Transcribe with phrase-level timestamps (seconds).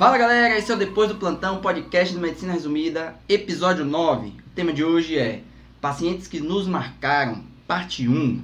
[0.00, 4.28] Fala galera, esse é o Depois do Plantão, podcast do Medicina Resumida, episódio 9.
[4.28, 5.42] O tema de hoje é
[5.78, 8.42] Pacientes que nos marcaram, parte 1.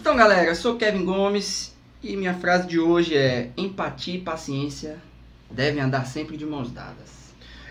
[0.00, 4.96] Então galera, eu sou Kevin Gomes e minha frase de hoje é Empatia e paciência
[5.50, 7.25] devem andar sempre de mãos dadas.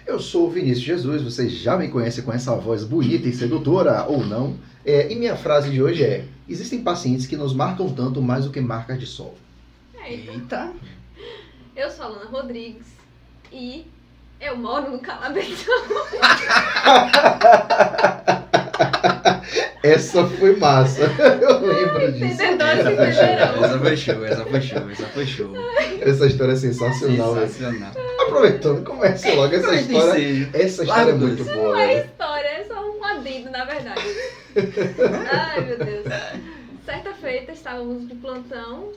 [0.05, 4.05] Eu sou o Vinícius Jesus, vocês já me conhecem com essa voz bonita e sedutora,
[4.07, 4.55] ou não.
[4.85, 8.51] É, e minha frase de hoje é: Existem pacientes que nos marcam tanto mais do
[8.51, 9.35] que marcas de sol.
[10.07, 10.71] Eita!
[11.75, 12.85] Eu sou a Lana Rodrigues
[13.51, 13.87] e
[14.39, 15.55] eu moro no Calabetão.
[19.81, 21.05] Essa foi massa.
[21.41, 22.25] Eu lembro disso.
[22.79, 23.25] Essa foi show,
[23.55, 25.53] essa foi show, essa foi show, essa foi show.
[26.01, 27.33] Essa história é sensacional.
[27.33, 27.47] velho.
[27.47, 27.91] Sensacional.
[28.21, 30.49] Aproveitando, comece logo essa história.
[30.53, 31.69] Essa história é muito boa.
[31.69, 34.01] Não é história, é só um adendo, na verdade.
[35.31, 36.05] Ai, meu Deus.
[36.85, 38.91] Certa feita, estávamos de plantão,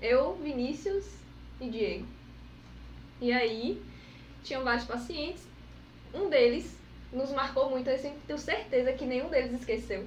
[0.00, 1.04] eu, Vinícius
[1.60, 2.06] e Diego.
[3.20, 3.82] E aí,
[4.42, 5.42] tinham vários pacientes.
[6.14, 6.76] Um deles
[7.12, 10.06] nos marcou muito, eu sempre tenho certeza que nenhum deles esqueceu.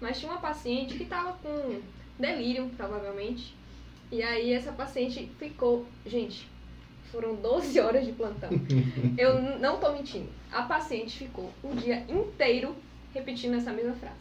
[0.00, 1.80] Mas tinha uma paciente que estava com
[2.22, 3.54] delírio, provavelmente.
[4.10, 5.86] E aí, essa paciente ficou.
[6.06, 6.48] Gente,
[7.10, 8.48] foram 12 horas de plantão.
[9.18, 10.28] Eu não tô mentindo.
[10.50, 12.74] A paciente ficou o dia inteiro
[13.12, 14.16] repetindo essa mesma frase.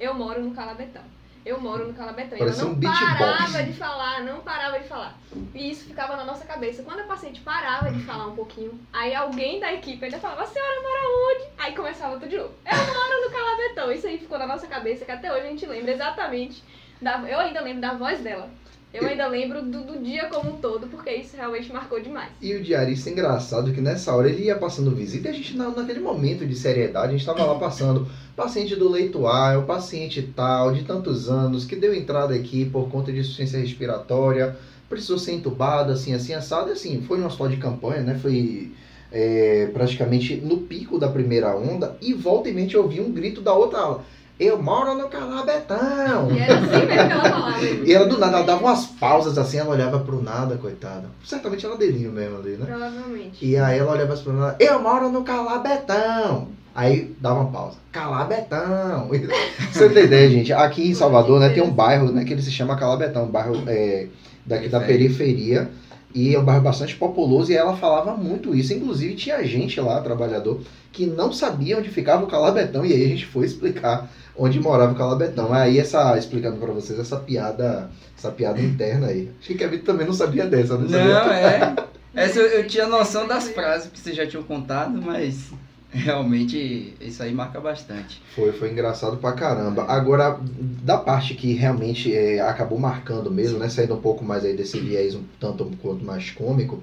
[0.00, 1.02] Eu moro no Calabetão.
[1.44, 2.38] Eu moro no Calabetão.
[2.38, 5.18] Ela não um parava de falar, não parava de falar.
[5.52, 6.84] E isso ficava na nossa cabeça.
[6.84, 10.46] Quando a paciente parava de falar um pouquinho, aí alguém da equipe ainda falava, a
[10.46, 11.50] senhora mora onde?
[11.58, 12.54] Aí começava tudo de novo.
[12.64, 13.92] Eu moro no Calabetão.
[13.92, 16.62] Isso aí ficou na nossa cabeça, que até hoje a gente lembra exatamente.
[17.02, 18.48] Da, eu ainda lembro da voz dela.
[18.94, 22.28] Eu ainda lembro do, do dia como um todo, porque isso realmente marcou demais.
[22.42, 25.56] E o diarista é engraçado que nessa hora ele ia passando visita e a gente,
[25.56, 29.56] na- naquele momento de seriedade, a gente estava lá passando paciente do leito A, é
[29.56, 34.54] o paciente tal, de tantos anos, que deu entrada aqui por conta de insuficiência respiratória,
[34.90, 38.72] precisou ser entubado, assim, assim, assado, e assim, foi no hospital de campanha, né, foi
[39.10, 43.40] é, praticamente no pico da primeira onda, e volta e mente eu ouvi um grito
[43.40, 44.04] da outra ala,
[44.44, 46.30] eu moro no Calabetão!
[46.32, 47.64] E era assim mesmo que ela falava.
[47.64, 51.04] E ela do nada, ela dava umas pausas assim, ela olhava pro nada, coitada.
[51.24, 52.66] Certamente ela delírio mesmo ali, né?
[52.66, 53.44] Provavelmente.
[53.44, 56.48] E aí ela olhava assim pro nada, eu moro no Calabetão.
[56.74, 57.76] Aí dava uma pausa.
[57.90, 59.10] Calabetão.
[59.70, 60.52] Você tem ideia, gente?
[60.52, 63.62] Aqui em Salvador, né, tem um bairro, né, que ele se chama Calabetão, um bairro
[63.66, 64.06] é,
[64.46, 65.70] daqui da periferia.
[66.14, 68.72] E é um bairro bastante populoso e ela falava muito isso.
[68.72, 70.60] Inclusive tinha gente lá, trabalhador,
[70.90, 72.84] que não sabia onde ficava o Calabetão.
[72.84, 75.52] E aí a gente foi explicar onde morava o Calabetão.
[75.52, 79.30] Aí essa, explicando pra vocês essa piada, essa piada interna aí.
[79.38, 81.04] Acho que Kevin também não sabia dessa, não sabia?
[81.04, 81.74] Não, é.
[82.14, 85.50] Essa eu, eu tinha noção das frases que vocês já tinham contado, mas
[85.90, 88.20] realmente isso aí marca bastante.
[88.34, 89.84] Foi, foi engraçado pra caramba.
[89.84, 90.38] Agora,
[90.82, 93.68] da parte que realmente é, acabou marcando mesmo, né?
[93.70, 96.82] Saindo um pouco mais aí desse viés um tanto quanto mais cômico.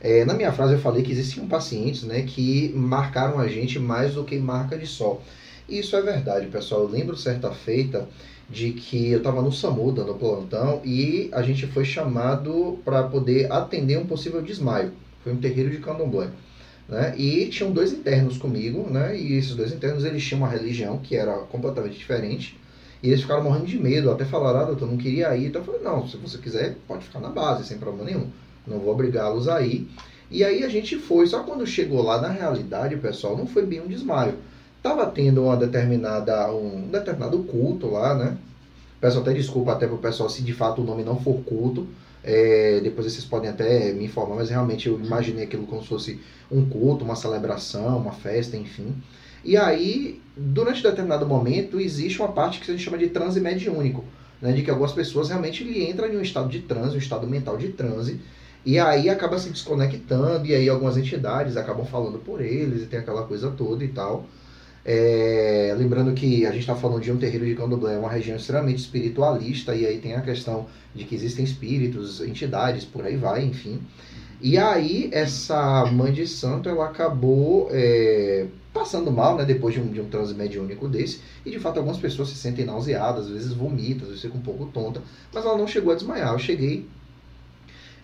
[0.00, 4.14] é, na minha frase eu falei que existiam pacientes, né, que marcaram a gente mais
[4.14, 5.22] do que marca de sol.
[5.70, 6.82] E isso é verdade, pessoal.
[6.82, 8.08] Eu lembro certa feita
[8.48, 13.50] de que eu estava no SAMU dando plantão e a gente foi chamado para poder
[13.52, 14.90] atender um possível desmaio.
[15.22, 16.28] Foi um terreiro de candomblé.
[16.88, 17.14] Né?
[17.16, 19.16] E tinham dois internos comigo, né?
[19.16, 22.58] E esses dois internos eles tinham uma religião que era completamente diferente.
[23.00, 25.46] E eles ficaram morrendo de medo, até falaram, ah, doutor, não queria ir.
[25.46, 28.26] Então eu falei, não, se você quiser, pode ficar na base, sem problema nenhum.
[28.66, 29.88] Não vou obrigá-los a ir.
[30.28, 31.28] E aí a gente foi.
[31.28, 34.34] Só quando chegou lá, na realidade, pessoal, não foi bem um desmaio.
[34.82, 38.36] Tava tendo uma determinada, um determinado culto lá, né?
[39.00, 41.86] Peço até desculpa até pro pessoal se de fato o nome não for culto.
[42.22, 46.20] É, depois vocês podem até me informar, mas realmente eu imaginei aquilo como se fosse
[46.50, 48.94] um culto, uma celebração, uma festa, enfim.
[49.42, 54.04] E aí, durante determinado momento, existe uma parte que a gente chama de transe mediúnico,
[54.40, 57.56] né, de que algumas pessoas realmente entram em um estado de transe, um estado mental
[57.56, 58.20] de transe,
[58.66, 63.00] e aí acaba se desconectando, e aí algumas entidades acabam falando por eles, e tem
[63.00, 64.26] aquela coisa toda e tal.
[64.92, 68.36] É, lembrando que a gente está falando de um terreiro de candomblé, é uma região
[68.36, 73.44] extremamente espiritualista, e aí tem a questão de que existem espíritos, entidades, por aí vai,
[73.44, 73.80] enfim.
[74.40, 79.92] E aí essa mãe de santo, ela acabou é, passando mal, né, depois de um,
[79.92, 84.08] de um desse, e de fato algumas pessoas se sentem nauseadas, às vezes vomitam, às
[84.08, 85.00] vezes ficam um pouco tonta,
[85.32, 86.32] mas ela não chegou a desmaiar.
[86.32, 86.88] Eu cheguei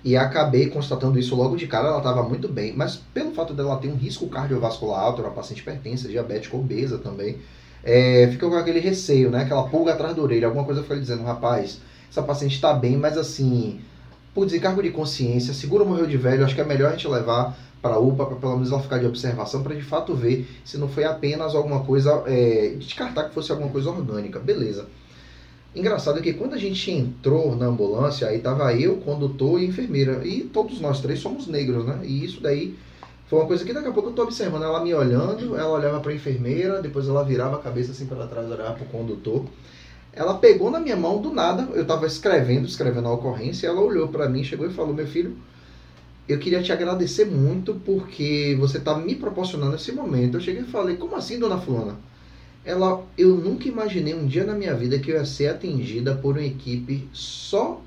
[0.05, 3.77] e acabei constatando isso logo de cara, ela estava muito bem, mas pelo fato dela
[3.79, 7.39] ter um risco cardiovascular alto, era uma paciente hipertensa, diabética, obesa também,
[7.83, 11.23] é, fica com aquele receio, né, aquela pulga atrás da orelha, alguma coisa fica dizendo,
[11.25, 13.81] rapaz, essa paciente está bem, mas assim,
[14.35, 17.57] por desencargo de consciência, seguro morreu de velho, acho que é melhor a gente levar
[17.81, 20.77] para a UPA, para pelo menos ela ficar de observação, para de fato ver se
[20.77, 24.41] não foi apenas alguma coisa, é, descartar que fosse alguma coisa orgânica.
[24.41, 24.87] Beleza.
[25.77, 30.27] Engraçado que quando a gente entrou na ambulância, aí tava eu, condutor e enfermeira.
[30.27, 32.01] E todos nós três somos negros, né?
[32.03, 32.75] E isso daí
[33.29, 34.63] foi uma coisa que daqui a pouco eu tô observando.
[34.63, 38.51] Ela me olhando, ela olhava pra enfermeira, depois ela virava a cabeça assim para trás,
[38.51, 39.45] olhava pro condutor.
[40.15, 44.09] Ela pegou na minha mão do nada, eu tava escrevendo, escrevendo a ocorrência, ela olhou
[44.09, 45.37] para mim, chegou e falou: Meu filho,
[46.27, 50.39] eu queria te agradecer muito porque você tá me proporcionando esse momento.
[50.39, 51.97] Eu cheguei e falei: Como assim, dona Fulana?
[52.67, 56.35] Ela, eu nunca imaginei um dia na minha vida que eu ia ser atendida por
[56.35, 57.81] uma equipe só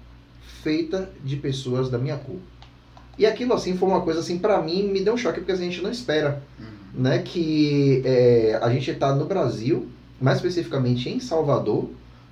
[0.63, 2.37] feita de pessoas da minha cor.
[3.17, 5.57] E aquilo assim foi uma coisa assim para mim me deu um choque porque a
[5.57, 7.01] gente não espera, uhum.
[7.01, 9.89] né, que é, a gente está no Brasil,
[10.19, 11.89] mais especificamente em Salvador,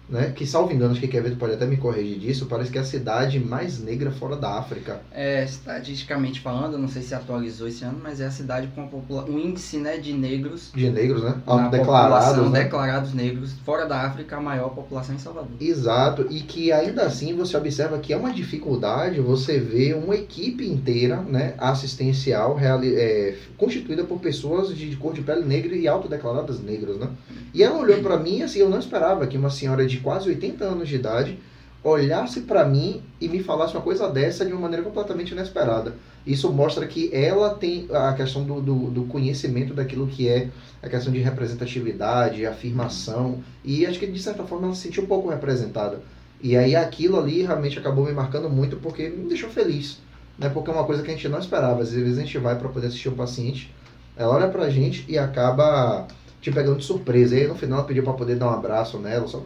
[0.09, 0.31] né?
[0.36, 2.86] Que, salvo engano, acho que Kevin pode até me corrigir disso, parece que é a
[2.86, 5.01] cidade mais negra fora da África.
[5.12, 8.89] É, estatisticamente falando, não sei se atualizou esse ano, mas é a cidade com
[9.30, 10.71] um índice né, de negros.
[10.74, 11.36] De negros, né?
[11.71, 12.51] Declarados.
[12.51, 12.63] Né?
[12.63, 15.51] Declarados negros, fora da África, a maior população em Salvador.
[15.59, 20.65] Exato, e que ainda assim você observa que é uma dificuldade você ver uma equipe
[20.65, 26.62] inteira, né, assistencial, reali é, constituída por pessoas de cor de pele negra e autodeclaradas
[26.62, 27.09] negras, né?
[27.54, 30.63] E ela olhou para mim assim, eu não esperava que uma senhora de quase 80
[30.63, 31.38] anos de idade
[31.83, 35.95] olhasse para mim e me falasse uma coisa dessa de uma maneira completamente inesperada.
[36.25, 40.49] Isso mostra que ela tem a questão do, do, do, conhecimento daquilo que é
[40.83, 45.07] a questão de representatividade, afirmação, e acho que de certa forma ela se sentiu um
[45.07, 46.01] pouco representada.
[46.41, 49.99] E aí aquilo ali realmente acabou me marcando muito porque me deixou feliz,
[50.38, 50.49] né?
[50.49, 51.81] Porque é uma coisa que a gente não esperava.
[51.81, 53.73] Às vezes a gente vai para poder assistir um paciente,
[54.15, 56.07] ela olha pra gente e acaba
[56.42, 57.36] te pegando de surpresa.
[57.36, 59.28] E aí no final ela pediu para poder dar um abraço nela.
[59.28, 59.44] Só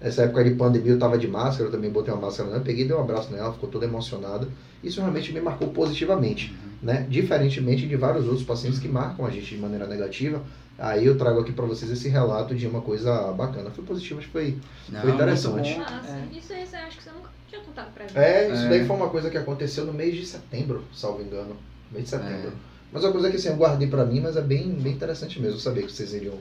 [0.00, 2.84] nessa época de pandemia eu tava de máscara, eu também botei uma máscara nela, peguei
[2.84, 4.48] e dei um abraço nela, ficou toda emocionada.
[4.82, 6.70] Isso realmente me marcou positivamente, uhum.
[6.88, 7.06] né?
[7.08, 10.42] Diferentemente de vários outros pacientes que marcam a gente de maneira negativa.
[10.78, 13.70] Aí eu trago aqui para vocês esse relato de uma coisa bacana.
[13.70, 14.58] Foi positivo, acho que foi,
[14.90, 15.78] Não, foi interessante.
[15.78, 16.38] Nossa, é.
[16.38, 18.10] Isso aí você acha que você nunca tinha contado pra mim.
[18.14, 18.68] É, isso é.
[18.68, 21.56] daí foi uma coisa que aconteceu no mês de setembro, salvo engano.
[21.90, 22.48] Mês de setembro.
[22.48, 22.75] É.
[22.92, 25.40] Mas é uma coisa que assim, eu guardei pra mim, mas é bem, bem interessante
[25.40, 26.38] mesmo saber que vocês iriam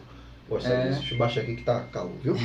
[0.48, 0.88] gostar é.
[0.88, 1.00] disso.
[1.00, 2.36] Deixa eu baixar aqui que tá calmo, viu?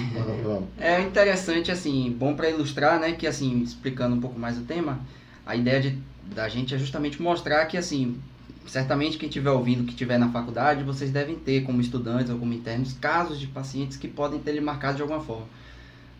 [0.78, 5.00] É interessante, assim, bom para ilustrar, né, que assim, explicando um pouco mais o tema,
[5.44, 5.98] a ideia de,
[6.34, 8.20] da gente é justamente mostrar que, assim,
[8.66, 12.52] certamente quem estiver ouvindo, que estiver na faculdade, vocês devem ter, como estudantes ou como
[12.52, 15.46] internos, casos de pacientes que podem ter lhe marcado de alguma forma.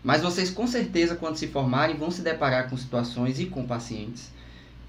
[0.03, 4.31] Mas vocês, com certeza, quando se formarem, vão se deparar com situações e com pacientes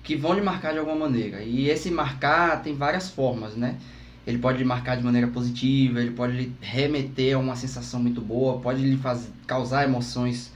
[0.02, 1.43] que vão lhe marcar de alguma maneira.
[1.43, 3.76] E esse marcar tem várias formas, né?
[4.26, 8.20] Ele pode lhe marcar de maneira positiva, ele pode lhe remeter a uma sensação muito
[8.20, 8.99] boa, pode lhe
[9.46, 10.52] causar emoções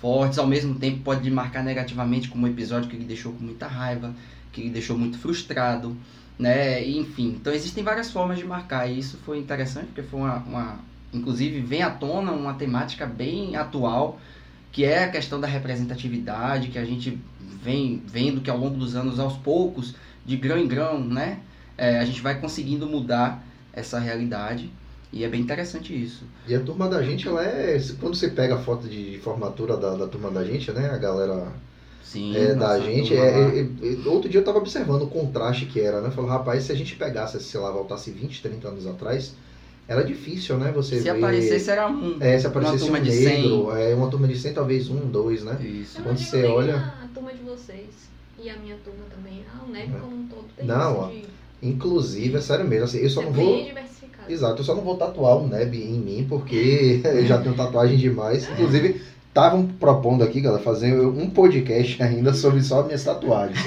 [0.00, 3.44] fortes, ao mesmo tempo pode lhe marcar negativamente como um episódio que lhe deixou com
[3.44, 4.14] muita raiva,
[4.52, 5.94] que lhe deixou muito frustrado,
[6.38, 6.82] né?
[6.88, 10.78] Enfim, então existem várias formas de marcar e isso foi interessante porque foi uma, uma
[11.12, 14.18] inclusive vem à tona uma temática bem atual
[14.72, 17.18] que é a questão da representatividade que a gente
[17.62, 19.94] vem vendo que ao longo dos anos, aos poucos,
[20.24, 21.40] de grão em grão, né,
[21.76, 24.70] é, a gente vai conseguindo mudar essa realidade.
[25.12, 26.24] E é bem interessante isso.
[26.46, 27.80] E a turma da gente, ela é.
[27.98, 30.88] Quando você pega a foto de formatura da, da turma da gente, né?
[30.88, 31.52] A galera
[32.00, 33.16] Sim, é, da gente.
[33.16, 36.12] É, é, é, outro dia eu tava observando o contraste que era, né?
[36.12, 39.34] Falou, rapaz, se a gente pegasse, sei lá, voltasse 20, 30 anos atrás,
[39.90, 40.70] era difícil, né?
[40.70, 41.10] Você se ver...
[41.10, 42.16] aparecesse era um.
[42.20, 43.90] É, se aparecesse uma turma um negro, de 100.
[43.90, 45.58] é uma turma de 100, talvez um, dois, né?
[45.60, 46.00] Isso.
[46.00, 46.76] Quando você olha.
[46.76, 47.88] A turma de vocês
[48.40, 49.44] e a minha turma também.
[49.52, 49.98] Ah, o NEP é.
[49.98, 51.24] como um todo tem Não, de...
[51.60, 52.84] inclusive, é sério mesmo.
[52.84, 53.64] Assim, eu só é não vou.
[53.64, 54.32] Diversificado.
[54.32, 57.98] Exato, eu só não vou tatuar o NEB em mim, porque eu já tenho tatuagem
[57.98, 58.46] demais.
[58.48, 63.58] Inclusive, estavam propondo aqui, galera, fazer um podcast ainda sobre só minhas tatuagens.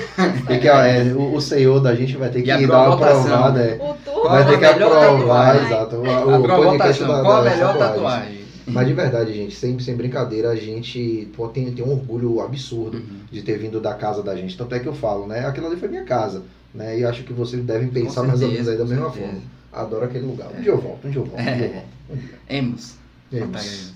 [0.46, 3.62] Porque ó, é, o, o senhor da gente vai ter que dar uma aprovada.
[3.62, 3.78] É,
[4.24, 5.96] vai ter que aprovar, exato.
[5.96, 8.44] O, o podcast da, Qual a melhor tatuagem?
[8.66, 12.98] Mas de verdade, gente, sem, sem brincadeira, a gente pô, tem, tem um orgulho absurdo
[12.98, 13.20] uhum.
[13.30, 14.58] de ter vindo da casa da gente.
[14.58, 15.46] Tanto é que eu falo, né?
[15.46, 16.44] Aquilo ali foi minha casa.
[16.74, 17.00] Né?
[17.00, 19.32] E acho que vocês devem pensar certeza, mais ou menos aí da mesma certeza.
[19.32, 19.42] forma.
[19.72, 20.50] Adoro aquele lugar.
[20.58, 21.88] Um dia eu volto, um dia eu volto, um dia eu volto.
[22.10, 22.36] Um dia.
[22.50, 22.96] Emos.
[23.32, 23.94] Emos.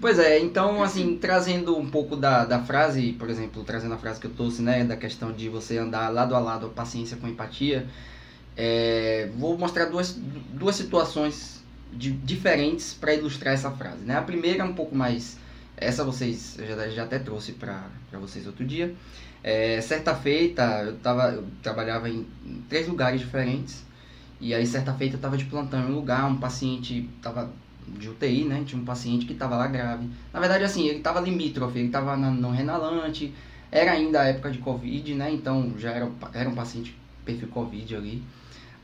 [0.00, 4.20] Pois é, então, assim, trazendo um pouco da, da frase, por exemplo, trazendo a frase
[4.20, 7.86] que eu trouxe, né, da questão de você andar lado a lado, paciência com empatia,
[8.56, 10.12] é, vou mostrar duas,
[10.52, 11.62] duas situações
[11.92, 14.16] de, diferentes para ilustrar essa frase, né?
[14.16, 15.36] A primeira é um pouco mais,
[15.76, 18.94] essa vocês, eu já, já até trouxe para vocês outro dia,
[19.42, 23.84] é, certa feita, eu, tava, eu trabalhava em, em três lugares diferentes,
[24.40, 27.50] e aí certa feita eu estava de plantão em um lugar, um paciente estava
[27.86, 28.62] de UTI, né?
[28.66, 30.08] Tinha um paciente que estava lá grave.
[30.32, 33.32] Na verdade, assim, ele estava limítrofe, ele estava no renalante,
[33.70, 35.32] era ainda a época de Covid, né?
[35.32, 38.22] Então já era, era um paciente perfil Covid ali,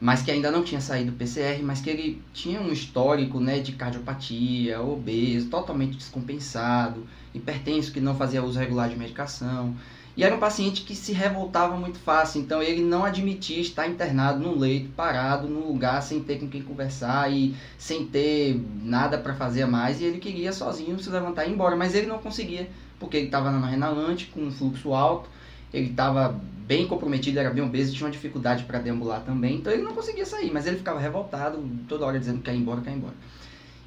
[0.01, 3.73] mas que ainda não tinha saído PCR, mas que ele tinha um histórico né, de
[3.73, 9.77] cardiopatia, obeso, totalmente descompensado, hipertenso, que não fazia uso regular de medicação.
[10.21, 14.39] E era um paciente que se revoltava muito fácil, então ele não admitia estar internado
[14.39, 19.33] num leito, parado, num lugar, sem ter com quem conversar e sem ter nada para
[19.33, 19.99] fazer mais.
[19.99, 23.27] E ele queria sozinho se levantar e ir embora, mas ele não conseguia, porque ele
[23.29, 25.31] estava na renalante, com um fluxo alto,
[25.73, 29.81] ele estava bem comprometido, era bem obeso, tinha uma dificuldade para deambular também, então ele
[29.81, 32.97] não conseguia sair, mas ele ficava revoltado, toda hora dizendo que ir embora, quer ir
[32.97, 33.15] embora.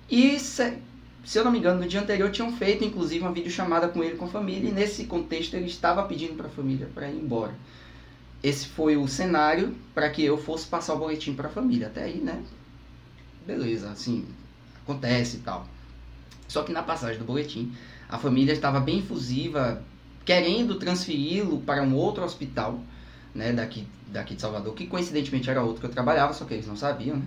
[0.09, 0.39] E
[1.23, 4.17] se eu não me engano, no dia anterior tinham feito inclusive uma videochamada com ele
[4.17, 7.53] com a família, e nesse contexto ele estava pedindo para a família para ir embora.
[8.41, 11.87] Esse foi o cenário para que eu fosse passar o boletim para a família.
[11.87, 12.43] Até aí, né?
[13.47, 14.25] Beleza, assim,
[14.83, 15.65] acontece e tal.
[16.47, 17.73] Só que na passagem do boletim,
[18.09, 19.81] a família estava bem efusiva,
[20.25, 22.81] querendo transferi-lo para um outro hospital,
[23.33, 26.67] né, daqui, daqui de Salvador, que coincidentemente era outro que eu trabalhava, só que eles
[26.67, 27.25] não sabiam, né?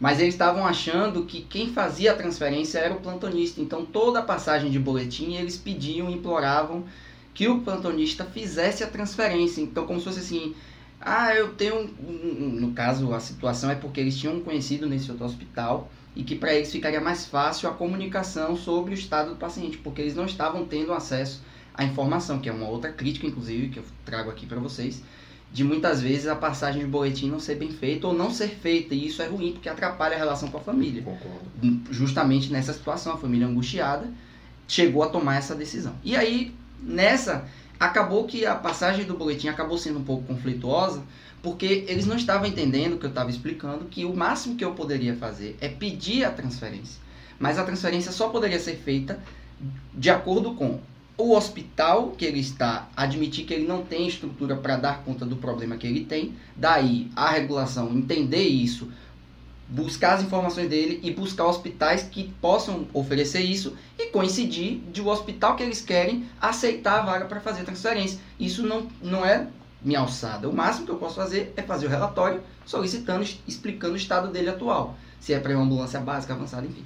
[0.00, 3.60] Mas eles estavam achando que quem fazia a transferência era o plantonista.
[3.60, 6.84] Então, toda a passagem de boletim, eles pediam, imploravam
[7.34, 9.60] que o plantonista fizesse a transferência.
[9.60, 10.54] Então, como se fosse assim:
[10.98, 11.86] ah, eu tenho.
[11.86, 16.54] No caso, a situação é porque eles tinham conhecido nesse outro hospital e que para
[16.54, 20.64] eles ficaria mais fácil a comunicação sobre o estado do paciente, porque eles não estavam
[20.64, 21.42] tendo acesso
[21.74, 25.02] à informação, que é uma outra crítica, inclusive, que eu trago aqui para vocês
[25.52, 28.94] de muitas vezes a passagem de boletim não ser bem feita ou não ser feita.
[28.94, 31.02] E isso é ruim porque atrapalha a relação com a família.
[31.02, 31.80] Concordo.
[31.90, 34.08] Justamente nessa situação, a família angustiada
[34.68, 35.94] chegou a tomar essa decisão.
[36.04, 41.02] E aí, nessa, acabou que a passagem do boletim acabou sendo um pouco conflituosa,
[41.42, 44.72] porque eles não estavam entendendo o que eu estava explicando, que o máximo que eu
[44.72, 47.00] poderia fazer é pedir a transferência.
[47.38, 49.18] Mas a transferência só poderia ser feita
[49.94, 50.78] de acordo com
[51.22, 55.36] o hospital que ele está admitir que ele não tem estrutura para dar conta do
[55.36, 58.88] problema que ele tem, daí a regulação entender isso,
[59.68, 65.08] buscar as informações dele e buscar hospitais que possam oferecer isso e coincidir de o
[65.08, 68.18] hospital que eles querem aceitar a vaga para fazer transferência.
[68.38, 69.46] Isso não, não é
[69.82, 70.48] minha alçada.
[70.48, 74.50] O máximo que eu posso fazer é fazer o relatório solicitando, explicando o estado dele
[74.50, 74.96] atual.
[75.20, 76.84] Se é para uma ambulância básica, avançada, enfim.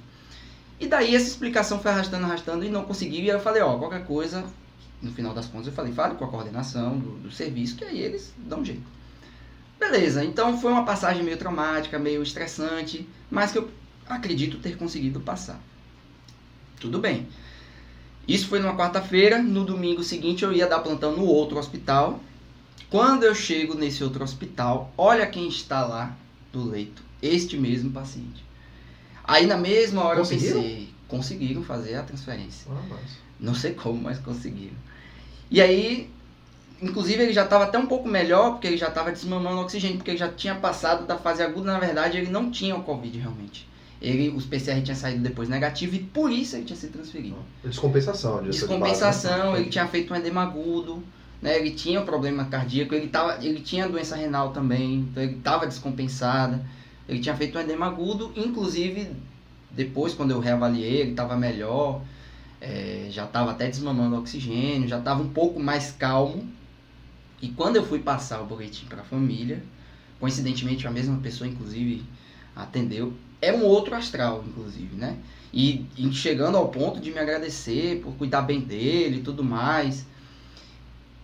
[0.79, 3.23] E daí essa explicação foi arrastando, arrastando e não conseguiu.
[3.23, 4.45] E eu falei, ó, qualquer coisa,
[5.01, 7.99] no final das contas eu falei, fale com a coordenação do, do serviço, que aí
[7.99, 8.95] eles dão jeito.
[9.79, 13.69] Beleza, então foi uma passagem meio traumática, meio estressante, mas que eu
[14.07, 15.59] acredito ter conseguido passar.
[16.79, 17.27] Tudo bem.
[18.27, 22.19] Isso foi numa quarta-feira, no domingo seguinte eu ia dar plantão no outro hospital.
[22.89, 26.15] Quando eu chego nesse outro hospital, olha quem está lá
[26.53, 28.44] no leito, este mesmo paciente.
[29.27, 32.67] Aí na mesma hora eu pensei, conseguiram fazer a transferência.
[32.69, 33.25] Ah, mas...
[33.39, 34.75] Não sei como, mas conseguiram.
[35.49, 36.09] E aí,
[36.81, 40.11] inclusive ele já estava até um pouco melhor, porque ele já estava desmamando oxigênio, porque
[40.11, 43.67] ele já tinha passado da fase aguda, na verdade ele não tinha o Covid realmente.
[44.01, 47.37] Ele, os PCR tinha saído depois negativo e por isso ele tinha sido transferido.
[47.63, 48.43] Descompensação.
[48.43, 49.59] de Descompensação, base, né?
[49.61, 51.01] ele tinha feito um edema agudo,
[51.41, 51.57] né?
[51.57, 55.65] ele tinha um problema cardíaco, ele, tava, ele tinha doença renal também, então ele estava
[55.65, 56.59] descompensado.
[57.07, 59.11] Ele tinha feito um edema agudo, inclusive
[59.75, 62.01] depois quando eu reavaliei, ele estava melhor,
[62.61, 66.47] é, já estava até desmamando oxigênio, já estava um pouco mais calmo.
[67.41, 69.61] E quando eu fui passar o boletim para a família,
[70.19, 72.03] coincidentemente a mesma pessoa, inclusive,
[72.55, 73.13] atendeu.
[73.41, 75.17] É um outro astral, inclusive, né?
[75.53, 80.05] E, e chegando ao ponto de me agradecer por cuidar bem dele e tudo mais.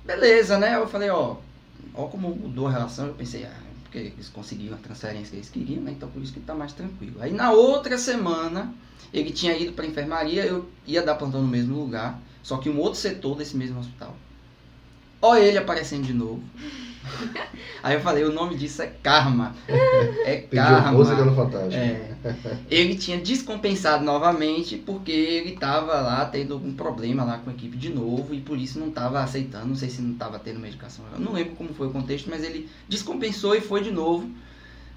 [0.06, 0.76] Beleza, né?
[0.76, 1.38] Eu falei, ó,
[1.94, 3.08] ó como mudou a relação.
[3.08, 5.92] Eu pensei, ah, porque eles conseguiram a transferência que eles queriam, né?
[5.92, 7.22] Então por isso que está mais tranquilo.
[7.22, 8.74] Aí na outra semana,
[9.14, 12.70] ele tinha ido para a enfermaria, eu ia dar plantão no mesmo lugar, só que
[12.70, 14.16] um outro setor desse mesmo hospital.
[15.22, 16.42] Olha ele aparecendo de novo.
[17.84, 19.56] Aí eu falei, o nome disso é karma.
[20.26, 20.92] É karma.
[20.92, 21.74] música no Fantástico.
[21.76, 22.12] É.
[22.70, 27.76] Ele tinha descompensado novamente porque ele estava lá tendo algum problema lá com a equipe
[27.76, 29.68] de novo e por isso não estava aceitando.
[29.68, 31.04] Não sei se não estava tendo medicação.
[31.12, 34.30] Eu não lembro como foi o contexto, mas ele descompensou e foi de novo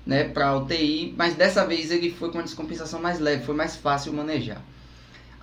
[0.06, 1.14] né, para UTI.
[1.16, 4.62] Mas dessa vez ele foi com uma descompensação mais leve, foi mais fácil manejar.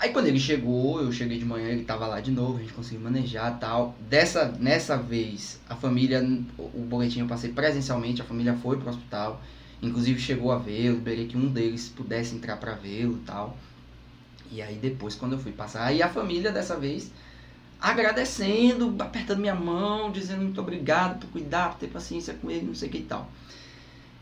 [0.02, 2.74] Aí quando ele chegou, eu cheguei de manhã, ele estava lá de novo, a gente
[2.74, 3.96] conseguiu manejar tal.
[4.10, 6.28] Dessa, nessa vez, a família,
[6.58, 9.40] o boletim eu passei presencialmente, a família foi pro hospital,
[9.80, 13.56] inclusive chegou a vê-lo, esperei que um deles pudesse entrar para vê-lo tal.
[14.52, 17.12] E aí depois, quando eu fui passar, aí a família dessa vez
[17.80, 22.74] agradecendo, apertando minha mão, dizendo muito obrigado por cuidar, por ter paciência com ele, não
[22.74, 23.30] sei o que e tal.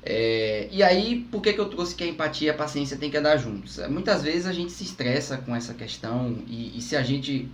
[0.03, 3.11] É, e aí, por que, que eu trouxe que a empatia e a paciência tem
[3.11, 3.77] que andar juntos?
[3.89, 7.49] Muitas vezes a gente se estressa com essa questão e, e se a gente,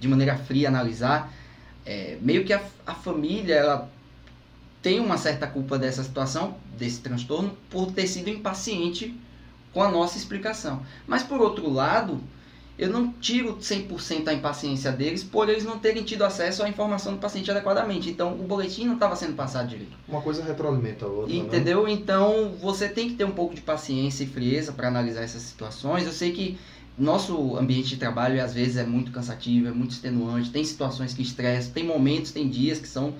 [0.00, 1.32] de maneira fria, analisar,
[1.84, 3.90] é, meio que a, a família, ela
[4.80, 9.14] tem uma certa culpa dessa situação, desse transtorno, por ter sido impaciente
[9.72, 10.82] com a nossa explicação.
[11.06, 12.20] Mas por outro lado,
[12.78, 17.12] eu não tiro 100% a impaciência deles por eles não terem tido acesso à informação
[17.12, 18.10] do paciente adequadamente.
[18.10, 19.92] Então, o boletim não estava sendo passado direito.
[20.08, 21.32] Uma coisa retroalimenta a outra.
[21.32, 21.40] né?
[21.40, 21.86] Entendeu?
[21.86, 26.04] Então, você tem que ter um pouco de paciência e frieza para analisar essas situações.
[26.04, 26.58] Eu sei que
[26.98, 31.22] nosso ambiente de trabalho às vezes é muito cansativo, é muito extenuante, tem situações que
[31.22, 33.14] estressam, tem momentos, tem dias que são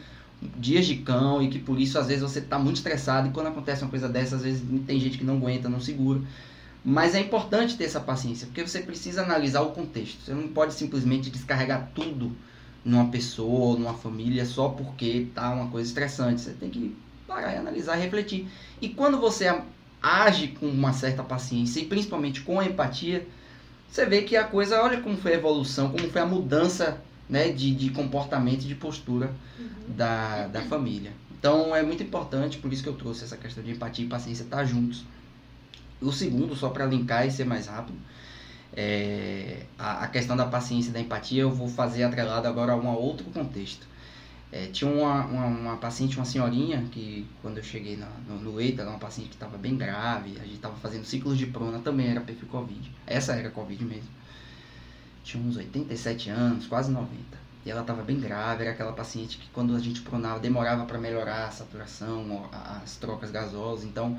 [0.57, 3.47] dias de cão e que por isso às vezes você está muito estressado e quando
[3.47, 6.21] acontece uma coisa dessa, às vezes tem gente que não aguenta, não segura.
[6.85, 10.21] Mas é importante ter essa paciência, porque você precisa analisar o contexto.
[10.23, 12.37] Você não pode simplesmente descarregar tudo
[12.85, 16.43] numa pessoa ou numa família só porque tá uma coisa estressante.
[16.43, 16.95] Você tem que
[17.27, 18.47] parar e analisar, refletir.
[18.83, 19.63] E quando você
[20.03, 23.27] age com uma certa paciência e principalmente com empatia,
[23.89, 27.49] você vê que a coisa, olha como foi a evolução, como foi a mudança né,
[27.49, 29.33] de, de comportamento e de postura
[29.89, 31.13] da, da família.
[31.39, 34.43] Então é muito importante, por isso que eu trouxe essa questão de empatia e paciência,
[34.43, 35.05] estar juntos.
[36.01, 37.99] O segundo, só para linkar e ser mais rápido,
[38.77, 42.77] é, a, a, questão da paciência e da empatia eu vou fazer atrelado agora a
[42.77, 43.87] um outro contexto.
[44.51, 48.55] É, tinha uma, uma, uma, paciente, uma senhorinha, que quando eu cheguei na, no, no
[48.55, 51.81] leito, era uma paciente que estava bem grave, a gente estava fazendo ciclos de prona,
[51.81, 52.91] também era perfil Covid.
[53.07, 54.09] Essa era Covid mesmo.
[55.25, 57.45] Tinha uns 87 anos, quase 90.
[57.65, 60.99] E ela estava bem grave, era aquela paciente que quando a gente pronava demorava para
[60.99, 62.49] melhorar a saturação,
[62.83, 63.85] as trocas gasosas.
[63.85, 64.19] Então,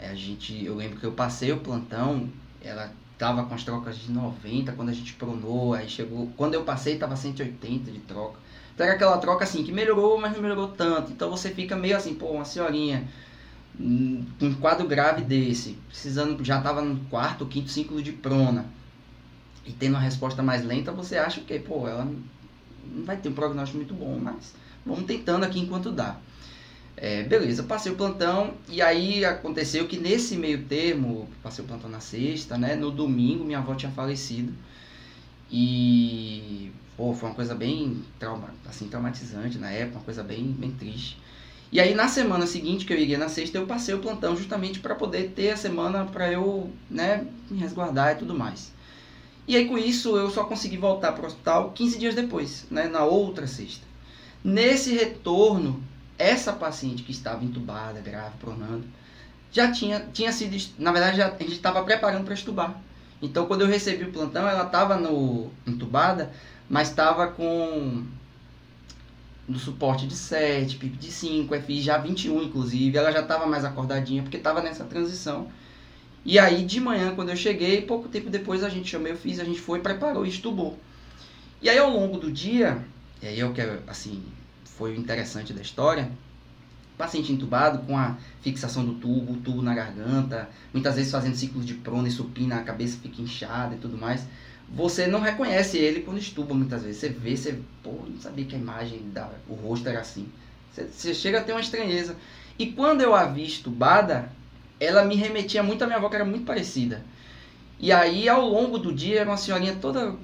[0.00, 2.28] a gente, eu lembro que eu passei o plantão,
[2.62, 6.64] ela tava com as trocas de 90 quando a gente pronou, aí chegou, quando eu
[6.64, 8.38] passei tava 180 de troca.
[8.74, 11.10] Então era aquela troca assim que melhorou, mas não melhorou tanto.
[11.12, 13.08] Então você fica meio assim, pô, uma senhorinha
[13.78, 18.66] um quadro grave desse, precisando, já tava no quarto, quinto ciclo de prona.
[19.64, 23.34] E tendo uma resposta mais lenta, você acha que, pô, ela não vai ter um
[23.34, 26.16] prognóstico muito bom, mas vamos tentando aqui enquanto dá.
[26.96, 31.90] É, beleza, passei o plantão e aí aconteceu que nesse meio termo, passei o plantão
[31.90, 32.74] na sexta, né?
[32.74, 34.52] No domingo minha avó tinha falecido
[35.50, 40.70] e pô, foi uma coisa bem trauma, assim, traumatizante na época, uma coisa bem, bem
[40.72, 41.18] triste.
[41.70, 44.80] E aí na semana seguinte que eu iria na sexta, eu passei o plantão justamente
[44.80, 48.72] para poder ter a semana para eu, né, me resguardar e tudo mais.
[49.46, 52.88] E aí com isso eu só consegui voltar para o hospital 15 dias depois, né,
[52.88, 53.84] na outra sexta.
[54.42, 55.82] Nesse retorno,
[56.18, 58.84] essa paciente que estava entubada, grave, pronando,
[59.50, 62.80] já tinha, tinha sido, na verdade, já, a gente estava preparando para estubar.
[63.22, 65.00] Então, quando eu recebi o plantão, ela estava
[65.66, 66.30] entubada,
[66.68, 68.04] mas estava com
[69.48, 72.98] no suporte de 7, PIP de 5, FI já 21, inclusive.
[72.98, 75.48] Ela já estava mais acordadinha, porque estava nessa transição.
[76.24, 79.38] E aí, de manhã, quando eu cheguei, pouco tempo depois a gente chamou, eu fiz,
[79.38, 80.76] a gente foi, preparou e estubou.
[81.62, 82.84] E aí, ao longo do dia,
[83.22, 84.22] e aí eu quero, assim,
[84.76, 86.10] foi o interessante da história.
[86.96, 91.66] Paciente entubado com a fixação do tubo, o tubo na garganta, muitas vezes fazendo ciclos
[91.66, 94.26] de prona e supina, a cabeça fica inchada e tudo mais.
[94.68, 96.98] Você não reconhece ele quando estuba muitas vezes.
[96.98, 100.28] Você vê, você, pô, não sabia que a imagem, da, o rosto era assim.
[100.72, 102.16] Você, você chega a ter uma estranheza.
[102.58, 104.30] E quando eu a vi estubada,
[104.80, 107.04] ela me remetia muito à minha avó, que era muito parecida.
[107.78, 110.16] E aí, ao longo do dia, era uma senhorinha toda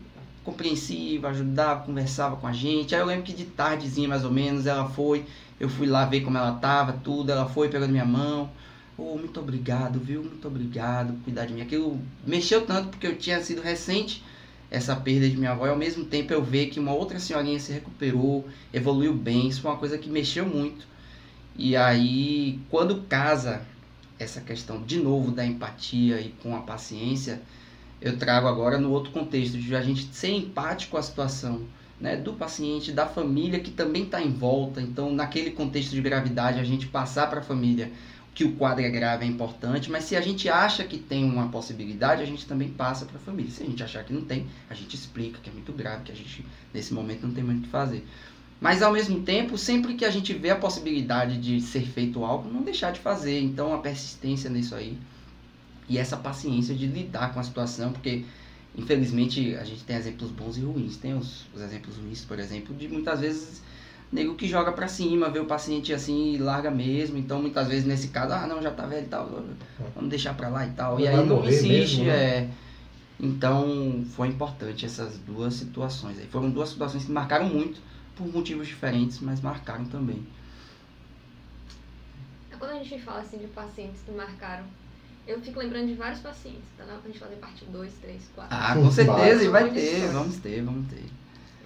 [0.45, 2.95] compreensiva, ajudava, conversava com a gente.
[2.95, 5.25] Aí eu lembro que de tardezinha, mais ou menos, ela foi,
[5.61, 8.51] eu fui lá ver como ela tava, tudo, ela foi pegando minha mão.
[8.97, 10.23] Oh, muito obrigado, viu?
[10.23, 11.63] Muito obrigado por cuidar de mim.
[11.63, 14.23] Aquilo mexeu tanto porque eu tinha sido recente
[14.71, 17.61] essa perda de minha avó e ao mesmo tempo eu ver que uma outra senhorinha
[17.61, 19.49] se recuperou, evoluiu bem.
[19.49, 20.87] Isso foi uma coisa que mexeu muito.
[21.57, 23.63] E aí, quando casa
[24.19, 27.43] essa questão de novo da empatia e com a paciência,
[28.03, 31.62] eu trago agora no outro contexto, de a gente ser empático a situação
[32.01, 34.81] né, do paciente, da família que também está em volta.
[34.81, 37.93] Então, naquele contexto de gravidade, a gente passar para a família
[38.35, 41.49] que o quadro é grave é importante, mas se a gente acha que tem uma
[41.49, 43.53] possibilidade, a gente também passa para a família.
[43.53, 46.12] Se a gente achar que não tem, a gente explica que é muito grave, que
[46.12, 48.05] a gente nesse momento não tem muito o que fazer.
[48.61, 52.51] Mas ao mesmo tempo, sempre que a gente vê a possibilidade de ser feito algo,
[52.51, 53.41] não deixar de fazer.
[53.41, 54.99] Então, a persistência nisso aí
[55.93, 58.25] e essa paciência de lidar com a situação, porque
[58.75, 60.97] infelizmente a gente tem exemplos bons e ruins.
[60.97, 63.63] Tem os, os exemplos ruins, por exemplo, de muitas vezes
[64.11, 67.19] nego que joga para cima, vê o paciente assim e larga mesmo.
[67.19, 69.45] Então muitas vezes nesse caso, ah, não, já tá velho e tal,
[69.95, 70.99] vamos deixar para lá e tal.
[70.99, 72.13] e aí não insiste, mesmo, né?
[72.13, 72.51] é.
[73.21, 76.27] Então foi importante essas duas situações aí.
[76.27, 77.83] Foram duas situações que marcaram muito
[78.17, 80.27] por motivos diferentes, mas marcaram também.
[82.59, 84.65] Quando a gente fala assim de pacientes que marcaram
[85.27, 86.85] eu fico lembrando de vários pacientes, tá?
[86.85, 88.57] Pra gente fazer parte 2, 3, 4.
[88.57, 91.05] Ah, com certeza, e vai ter, vamos ter, vamos ter.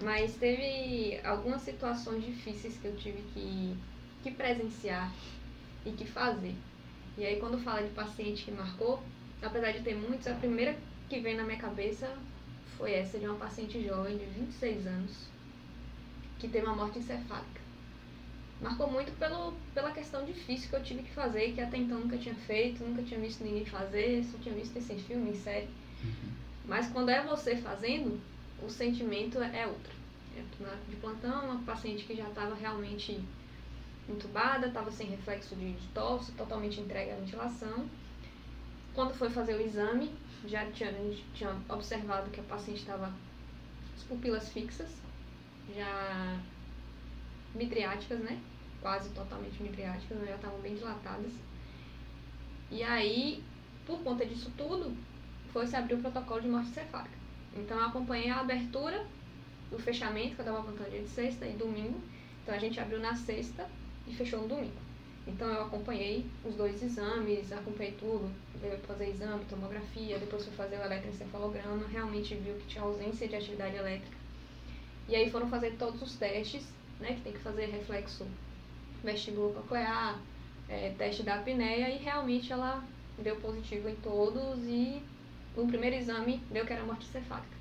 [0.03, 3.75] Mas teve algumas situações difíceis que eu tive que,
[4.21, 5.11] que que presenciar
[5.85, 6.55] e que fazer.
[7.17, 9.01] E aí quando fala de paciente que marcou,
[9.41, 10.77] apesar de ter muitos, a primeira
[11.09, 12.09] que vem na minha cabeça
[12.77, 15.27] foi essa de uma paciente jovem de 26 anos
[16.37, 17.56] que teve uma morte encefálica.
[18.61, 22.17] Marcou muito pelo, pela questão difícil que eu tive que fazer, que até então nunca
[22.17, 25.67] tinha feito, nunca tinha visto ninguém fazer, só tinha visto esse filme, em série.
[26.03, 26.31] Uhum.
[26.65, 28.19] Mas quando é você fazendo,
[28.61, 29.95] o sentimento é outro.
[30.35, 33.19] É, de plantão, uma paciente que já estava realmente
[34.09, 37.87] entubada, estava sem reflexo de, de tosse, totalmente entregue à ventilação.
[38.93, 40.11] Quando foi fazer o exame,
[40.45, 40.93] já tinha,
[41.33, 43.13] tinha observado que a paciente estava
[43.95, 44.89] as pupilas fixas,
[45.75, 46.39] já
[47.57, 48.39] midriáticas, né?
[48.81, 50.27] Quase totalmente midriáticas, né?
[50.27, 51.31] já estavam bem dilatadas.
[52.69, 53.43] E aí,
[53.85, 54.95] por conta disso tudo,
[55.51, 57.17] foi se abrir o protocolo de morte cefálica.
[57.55, 59.05] Então eu acompanhei a abertura,
[59.71, 61.99] o fechamento, que eu estava plantando dia de sexta e domingo.
[62.43, 63.67] Então a gente abriu na sexta
[64.07, 64.87] e fechou no domingo.
[65.27, 70.77] Então eu acompanhei os dois exames, acompanhei tudo, veio fazer exame, tomografia, depois fui fazer
[70.77, 74.15] o eletroencefalograma, realmente viu que tinha ausência de atividade elétrica.
[75.09, 76.65] E aí foram fazer todos os testes,
[76.99, 78.25] né, que tem que fazer reflexo
[79.03, 80.19] vestíbulo coclear,
[80.69, 82.83] é, teste da apneia e realmente ela
[83.17, 85.01] deu positivo em todos e
[85.55, 87.57] no primeiro exame deu que era morte cefálica.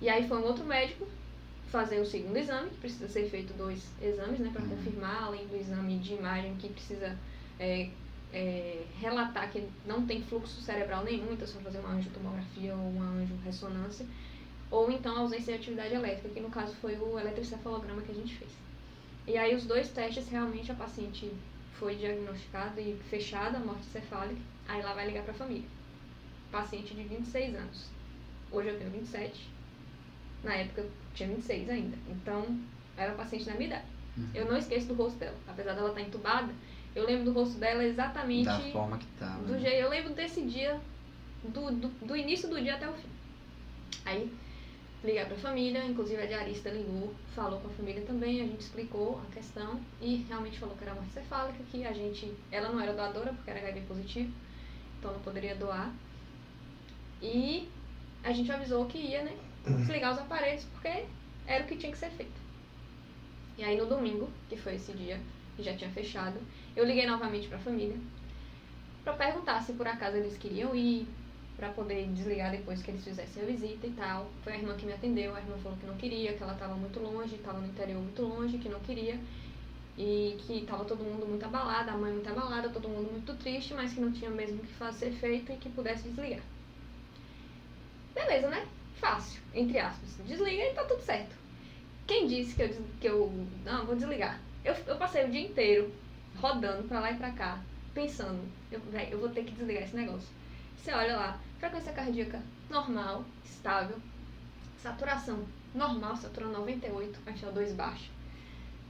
[0.00, 1.06] E aí foi um outro médico
[1.70, 4.68] fazer o segundo exame, precisa ser feito dois exames, né, para Uhum.
[4.68, 7.16] confirmar, além do exame de imagem que precisa
[7.58, 7.90] é,
[8.32, 13.06] é, relatar que não tem fluxo cerebral nenhum, então só fazer uma angiotomografia ou uma
[13.06, 14.06] angiorressonância,
[14.70, 18.14] ou então a ausência de atividade elétrica, que no caso foi o eletroencefalograma que a
[18.14, 18.50] gente fez.
[19.26, 21.30] E aí os dois testes, realmente a paciente
[21.78, 25.68] foi diagnosticada e fechada a morte cefálica, aí lá vai ligar para a família.
[26.50, 27.86] Paciente de 26 anos.
[28.50, 29.48] Hoje eu tenho 27,
[30.42, 31.96] na época eu tinha 26 ainda.
[32.08, 32.58] Então,
[32.96, 33.84] era paciente da minha idade.
[34.16, 34.28] Uhum.
[34.34, 35.36] Eu não esqueço do rosto dela.
[35.46, 36.52] Apesar dela estar entubada,
[36.94, 39.44] eu lembro do rosto dela exatamente Da forma que tava.
[39.44, 39.60] do né?
[39.60, 39.76] jeito.
[39.76, 40.80] Eu lembro desse dia,
[41.44, 43.08] do, do, do início do dia até o fim.
[44.04, 44.32] Aí,
[45.02, 49.20] liguei pra família, inclusive a diarista ligou, falou com a família também, a gente explicou
[49.20, 52.34] a questão e realmente falou que era morte cefálica, que a gente.
[52.50, 54.32] Ela não era doadora porque era HIV positivo,
[54.98, 55.92] então não poderia doar.
[57.22, 57.68] E
[58.22, 59.36] a gente avisou que ia, né?
[59.64, 61.04] Desligar os aparelhos porque
[61.46, 62.40] era o que tinha que ser feito.
[63.56, 65.20] E aí no domingo, que foi esse dia,
[65.56, 66.38] que já tinha fechado,
[66.76, 67.96] eu liguei novamente pra família
[69.04, 71.06] pra perguntar se por acaso eles queriam ir,
[71.58, 74.30] pra poder desligar depois que eles fizessem a visita e tal.
[74.44, 76.74] Foi a irmã que me atendeu, a irmã falou que não queria, que ela tava
[76.74, 79.18] muito longe, tava no interior muito longe, que não queria.
[79.98, 83.74] E que tava todo mundo muito abalado, a mãe muito abalada, todo mundo muito triste,
[83.74, 86.40] mas que não tinha mesmo o que fazer feito e que pudesse desligar.
[88.14, 88.64] Beleza, né?
[88.94, 90.16] Fácil, entre aspas.
[90.24, 91.34] Desliga e tá tudo certo.
[92.06, 94.40] Quem disse que eu, que eu não, vou desligar?
[94.64, 95.92] Eu, eu passei o dia inteiro
[96.36, 97.60] rodando pra lá e pra cá,
[97.92, 98.40] pensando,
[98.70, 100.28] eu, véi, eu vou ter que desligar esse negócio.
[100.76, 102.40] Você olha lá, frequência cardíaca
[102.70, 103.96] normal, estável,
[104.82, 105.44] saturação
[105.74, 108.10] normal, saturando 98, HO2 baixo,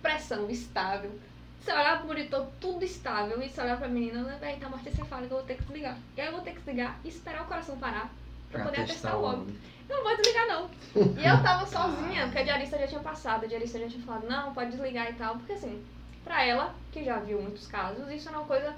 [0.03, 1.19] pressão estável.
[1.61, 4.89] Você olhar pro monitor, tudo estável, e você olhar pra menina, né, véi, tá morte
[4.89, 5.99] encefálica, eu vou ter que desligar.
[6.17, 8.13] E aí eu vou ter que desligar e esperar o coração parar
[8.51, 9.59] pra poder atestar o óbito.
[9.89, 10.71] Não vou desligar, não.
[10.95, 14.29] E eu tava sozinha, porque a diarista já tinha passado, a diarista já tinha falado,
[14.29, 15.37] não, pode desligar e tal.
[15.37, 15.85] Porque assim,
[16.23, 18.77] pra ela, que já viu muitos casos, isso é uma coisa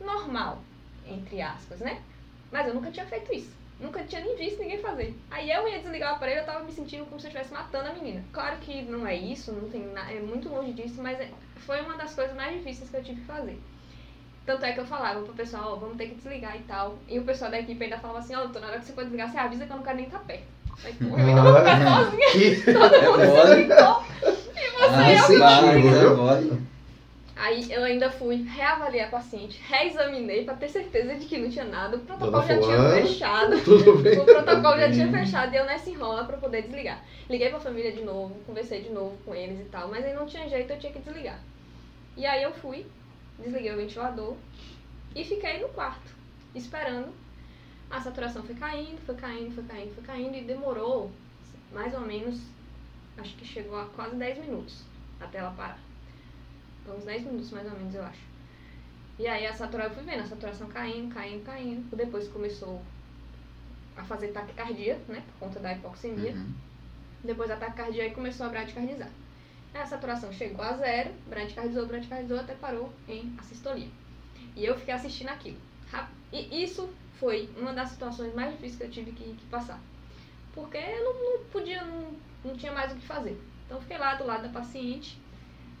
[0.00, 0.62] normal,
[1.06, 2.02] entre aspas, né?
[2.54, 3.50] Mas eu nunca tinha feito isso.
[3.80, 5.12] Nunca tinha nem visto ninguém fazer.
[5.28, 7.90] Aí eu ia desligar o aparelho, eu tava me sentindo como se eu estivesse matando
[7.90, 8.22] a menina.
[8.32, 10.08] Claro que não é isso, não tem na...
[10.08, 11.30] é muito longe disso, mas é-
[11.66, 13.60] foi uma das coisas mais difíceis que eu tive que fazer.
[14.46, 16.96] Tanto é que eu falava pro pessoal, ó, vamos ter que desligar e tal.
[17.08, 19.02] E o pessoal da equipe ainda falava assim, ó, doutor, na hora que você for
[19.02, 20.44] desligar, você avisa que eu não quero nem estar perto.
[20.84, 24.04] Aí, porra, eu ainda vou ficar sozinha, Que todo mundo É se ligou.
[24.54, 25.26] E você, Ah, eu não.
[25.26, 25.34] sim.
[25.34, 26.12] incentivo, viu?
[26.12, 26.62] é mole.
[27.44, 31.66] Aí eu ainda fui reavaliar a paciente, reexaminei pra ter certeza de que não tinha
[31.66, 31.98] nada.
[31.98, 33.60] O protocolo Dona já tinha fechado.
[33.62, 34.18] Tudo bem.
[34.18, 37.04] O protocolo já tinha fechado e eu nessa enrola pra poder desligar.
[37.28, 40.24] Liguei pra família de novo, conversei de novo com eles e tal, mas aí não
[40.24, 41.38] tinha jeito, eu tinha que desligar.
[42.16, 42.86] E aí eu fui,
[43.38, 44.36] desliguei o ventilador
[45.14, 46.14] e fiquei no quarto,
[46.54, 47.12] esperando.
[47.90, 51.10] A saturação foi caindo, foi caindo, foi caindo, foi caindo e demorou
[51.70, 52.40] mais ou menos,
[53.18, 54.82] acho que chegou a quase 10 minutos
[55.20, 55.83] até ela parar.
[56.86, 58.20] Uns 10 minutos mais ou menos, eu acho.
[59.18, 61.96] E aí a saturação, eu fui vendo a saturação caindo, caindo, caindo.
[61.96, 62.82] Depois começou
[63.96, 66.32] a fazer taquicardia, né, por conta da hipoxemia.
[66.32, 66.52] Uhum.
[67.22, 69.10] Depois a taquicardia aí começou a bradicardizar.
[69.72, 73.88] Aí a saturação chegou a zero, bradicardizou, bradicardizou, até parou em assistolia.
[74.56, 75.58] E eu fiquei assistindo aquilo.
[76.32, 79.80] E isso foi uma das situações mais difíceis que eu tive que, que passar.
[80.52, 82.12] Porque eu não, não podia, não,
[82.44, 83.40] não tinha mais o que fazer.
[83.64, 85.18] Então eu fiquei lá do lado da paciente,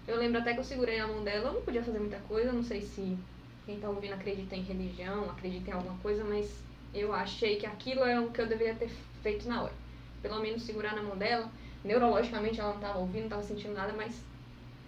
[0.06, 2.52] Eu lembro até que eu segurei a mão dela, eu não podia fazer muita coisa,
[2.52, 3.16] não sei se
[3.64, 6.62] quem tá ouvindo acredita em religião, acredita em alguma coisa, mas
[6.92, 8.90] eu achei que aquilo era o que eu deveria ter
[9.22, 9.72] feito na hora.
[10.20, 11.50] Pelo menos segurar na mão dela.
[11.82, 14.22] Neurologicamente ela não tava ouvindo, não tava sentindo nada, mas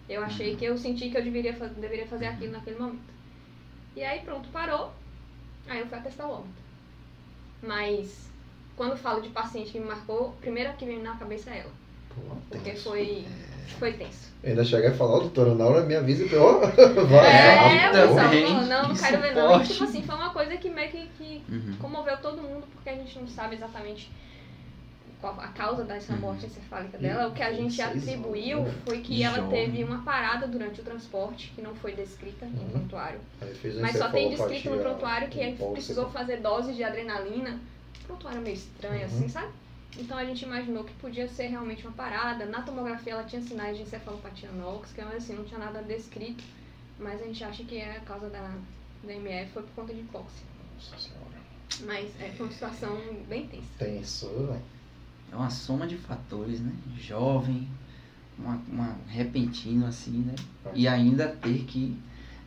[0.09, 3.14] eu achei que eu senti que eu deveria, deveria fazer aquilo naquele momento.
[3.94, 4.92] E aí pronto, parou.
[5.66, 6.62] Aí eu fui atestar o óbito.
[7.62, 8.31] Mas
[8.76, 11.72] quando falo de paciente que me marcou, a primeira que vem na cabeça é ela.
[12.11, 13.26] Pô, Porque foi,
[13.74, 14.26] foi tenso.
[14.42, 17.26] Eu ainda cheguei a falar, ó, doutora Naura, me avisa e ó, vai.
[17.26, 19.42] É, rápido o pessoal falou, não, não que quero ver não.
[19.42, 19.72] E, suporte.
[19.72, 21.76] tipo assim, foi uma coisa que meio que, que Uhum.
[21.81, 24.11] comoveu todo mundo, porque a gente não sabe exatamente
[25.20, 26.18] qual a causa dessa Uhum.
[26.20, 27.29] morte encefálica dela.
[27.29, 29.50] O que a gente 26 atribuiu foi que ela Jovem.
[29.70, 32.52] teve uma parada durante o transporte, que não foi descrita Uhum.
[32.52, 33.18] no prontuário.
[33.61, 37.59] Fez uma Mas só tem descrito no prontuário que precisou fazer doses de adrenalina.
[38.02, 39.07] O prontuário é meio estranho, Uhum.
[39.07, 39.48] assim, sabe?
[39.99, 42.44] Então a gente imaginou que podia ser realmente uma parada.
[42.46, 46.44] Na tomografia ela tinha sinais de encefalopatia anóxica, mas assim, não tinha nada descrito.
[46.99, 48.55] Mas a gente acha que é a causa da,
[49.05, 50.46] da MF foi por conta de hipóxia.
[50.75, 51.37] Nossa senhora.
[51.81, 52.96] Mas é, foi uma situação
[53.29, 53.66] bem tensa.
[53.79, 54.62] Tenso, velho.
[55.33, 56.72] É uma soma de fatores, né?
[56.99, 57.68] Jovem,
[58.38, 60.35] uma, uma repentino assim, né?
[60.75, 61.96] E ainda ter que.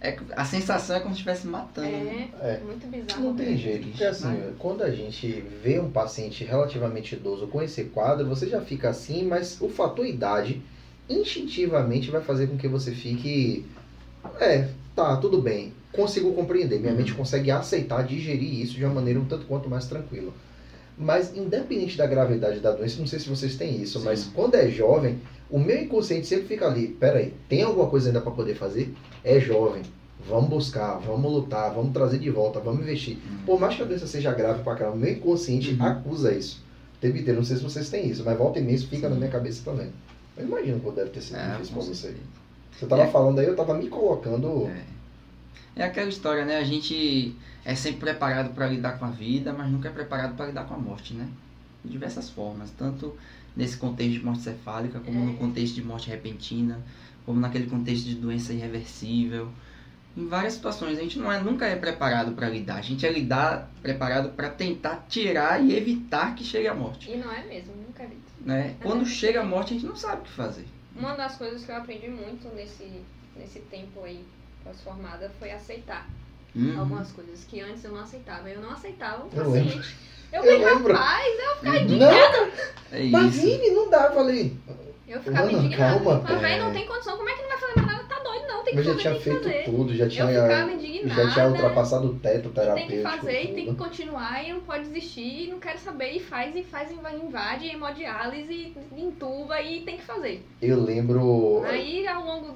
[0.01, 1.87] É, a sensação é como se estivesse matando.
[1.89, 2.29] né?
[2.41, 2.59] É, É.
[2.65, 3.21] muito bizarro.
[3.21, 7.83] Não tem jeito, porque assim, quando a gente vê um paciente relativamente idoso com esse
[7.85, 10.61] quadro, você já fica assim, mas o fator idade
[11.09, 13.65] instintivamente vai fazer com que você fique.
[14.39, 16.97] É, tá, tudo bem, consigo compreender, minha Uhum.
[16.99, 20.31] mente consegue aceitar, digerir isso de uma maneira um tanto quanto mais tranquila.
[20.97, 24.05] Mas independente da gravidade da doença, não sei se vocês têm isso, Sim.
[24.05, 28.21] mas quando é jovem, o meu inconsciente sempre fica ali, peraí, tem alguma coisa ainda
[28.21, 28.93] para poder fazer?
[29.23, 29.81] É jovem.
[30.27, 33.17] Vamos buscar, vamos lutar, vamos trazer de volta, vamos investir.
[33.17, 33.37] Uhum.
[33.45, 35.83] Por mais que a doença seja grave pra caramba, meu inconsciente Uhum.
[35.85, 36.61] acusa isso.
[36.97, 39.07] O tempo inteiro, não sei se vocês têm isso, mas volta e meia isso fica
[39.07, 39.13] Sim.
[39.13, 39.89] na minha cabeça também.
[40.37, 42.15] Eu imagino que deve ter sido É, difícil pra você.
[42.77, 43.07] Você tava É.
[43.07, 44.67] falando aí, eu tava me colocando.
[44.67, 44.83] É.
[45.77, 46.57] É aquela história, né?
[46.57, 47.33] A gente
[47.63, 50.73] é sempre preparado para lidar com a vida, mas nunca é preparado para lidar com
[50.73, 51.27] a morte, né?
[51.83, 53.15] De diversas formas, tanto
[53.55, 55.35] nesse contexto de morte cefálica, como no É.
[55.37, 56.79] contexto de morte repentina,
[57.25, 59.49] como naquele contexto de doença irreversível.
[60.17, 62.77] Em várias situações, a gente não é, nunca é preparado para lidar.
[62.77, 67.15] A gente é lidar preparado para tentar tirar e evitar que chegue a morte, E
[67.17, 68.17] não é mesmo, nunca vi.
[68.41, 68.75] né?
[68.81, 70.65] Quando chega a morte, a gente não sabe o que fazer.
[70.95, 73.01] Uma das coisas que eu aprendi muito nesse,
[73.37, 74.25] nesse tempo aí
[74.63, 76.09] pós-formada foi aceitar
[76.55, 76.79] Uhum.
[76.79, 78.49] algumas coisas que antes eu não aceitava.
[78.49, 79.95] Eu não aceitava o Eu paciente.
[80.31, 80.93] Eu Eu falei, lembro.
[80.93, 82.51] rapaz, eu ficava indignada.
[82.91, 83.45] É Mas isso.
[83.45, 84.57] Vini, não dá, eu falei.
[85.07, 85.93] Eu ficava Mano, indignada.
[85.95, 86.63] calma, Eu falei, velho, pé.
[86.65, 87.17] não tem condição.
[87.17, 88.03] Como é que não vai fazer mais nada?
[88.03, 88.63] Tá doido, não.
[88.63, 89.63] Tem que já fazer, tinha tem que feito fazer.
[89.65, 91.21] tudo, já tinha, Eu ficava indignada.
[91.23, 92.95] já tinha ultrapassado o teto E tem terapêutico.
[92.95, 93.77] que fazer, e tem que tudo.
[93.83, 97.65] continuar, e não pode desistir, e não quero saber, e faz, e faz, e invade,
[97.65, 98.53] e hemodiálise,
[98.95, 100.45] e entuba, e tem que fazer.
[100.61, 101.63] Eu lembro.
[101.65, 102.55] Aí, ao longo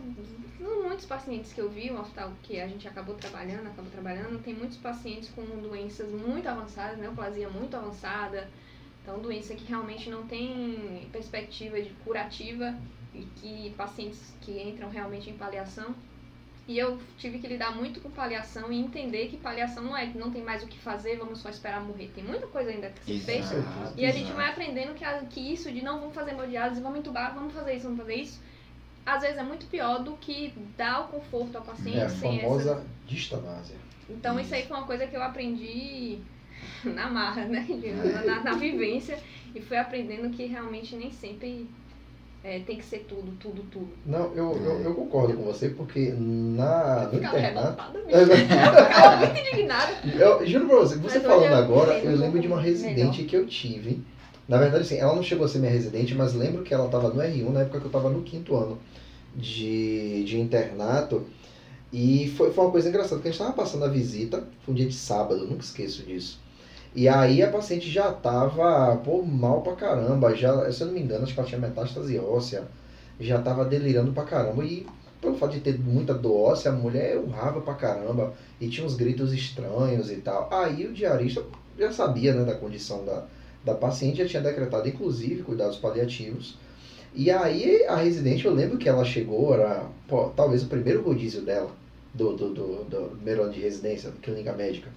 [0.63, 4.54] muitos pacientes que eu vi, o hospital que a gente acabou trabalhando, acabou trabalhando, tem
[4.54, 8.49] muitos pacientes com doenças muito avançadas, neoplasia muito avançada,
[9.02, 12.76] então doença que realmente não tem perspectiva de curativa
[13.13, 15.93] e que pacientes que entram realmente em paliação.
[16.65, 20.32] E eu tive que lidar muito com paliação e entender que paliação não é, não
[20.32, 22.10] tem mais o que fazer, vamos só esperar morrer.
[22.15, 23.52] Tem muita coisa ainda que se fez.
[23.52, 26.99] Exato, E a gente vai aprendendo que, que isso de não vamos fazer hemodiálise, vamos
[26.99, 28.41] entubar, vamos fazer isso, vamos fazer isso,
[29.06, 32.72] às vezes é muito pior do que dar o conforto ao paciente É a famosa
[32.72, 32.84] essa.
[33.08, 33.76] distanásia.
[34.10, 36.20] Então isso aí foi uma coisa que eu aprendi
[36.84, 37.66] na marra, né?
[38.26, 39.18] Na, na vivência.
[39.56, 41.68] E fui aprendendo que realmente nem sempre
[42.44, 43.89] é, tem que ser tudo, tudo, tudo.
[44.06, 47.94] Não, eu, eu, eu concordo com você, porque na, Eu no internato.
[48.10, 49.94] Eu ficava muito indignada.
[50.18, 53.36] Eu juro pra você, você Mas falando eu agora, eu lembro de uma residente que
[53.36, 54.04] eu tive.
[54.47, 57.10] Na verdade, assim, ela não chegou a ser minha residente, mas lembro que ela estava
[57.10, 58.77] no R1 na época que eu estava no quinto ano
[59.36, 61.25] de, de internato.
[61.91, 64.77] E foi, foi uma coisa engraçada, porque a gente estava passando a visita, foi um
[64.77, 66.39] dia de sábado, nunca esqueço disso.
[66.95, 71.01] E aí a paciente já estava, pô, mal pra caramba, já, se eu não me
[71.01, 72.67] engano, acho que ela tinha metástase óssea,
[73.19, 74.63] já estava delirando pra caramba.
[74.65, 74.86] E
[75.21, 78.95] pelo fato de ter muita dor óssea, a mulher urrava pra caramba e tinha uns
[78.95, 80.49] gritos estranhos e tal.
[80.51, 81.43] Aí o diarista
[81.79, 83.25] já sabia né, da condição da,
[83.63, 86.58] da paciente, já tinha decretado inclusive cuidados paliativos.
[87.15, 91.41] E aí a residente, eu lembro que ela chegou, era pô, talvez o primeiro rodízio
[91.41, 91.71] dela,
[92.13, 94.89] do, do, do, do primeiro ano de residência, clínica médica,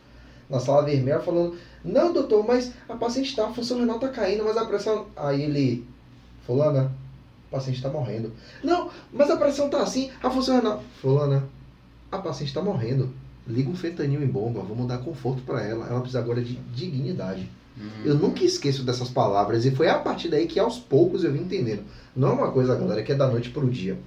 [0.48, 4.44] na sala vermelha, falando, não doutor, mas a paciente tá, a função renal tá caindo,
[4.44, 5.06] mas a pressão...
[5.16, 5.86] Aí ele,
[6.46, 6.92] fulana,
[7.48, 8.32] a paciente tá morrendo.
[8.62, 10.82] Não, mas a pressão tá assim, a função renal...
[11.00, 11.48] Fulana,
[12.10, 13.10] a paciente tá morrendo.
[13.46, 15.86] Liga um fentanil em bomba, vamos dar conforto para ela.
[15.86, 17.48] Ela precisa agora de dignidade.
[18.04, 21.40] Eu nunca esqueço dessas palavras e foi a partir daí que aos poucos eu vim
[21.40, 21.82] entendendo.
[22.14, 23.98] Não é uma coisa, galera, que é da noite pro dia.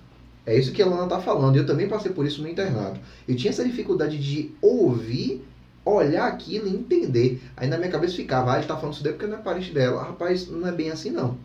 [0.46, 1.56] É isso que a Lana tá falando.
[1.56, 3.00] Eu também passei por isso no internato.
[3.28, 5.46] Eu tinha essa dificuldade de ouvir,
[5.86, 7.42] olhar aquilo e entender.
[7.56, 9.72] Aí na minha cabeça ficava, ah, ele tá falando isso daí porque não é parente
[9.72, 10.04] dela.
[10.04, 11.38] Rapaz, não é bem assim não.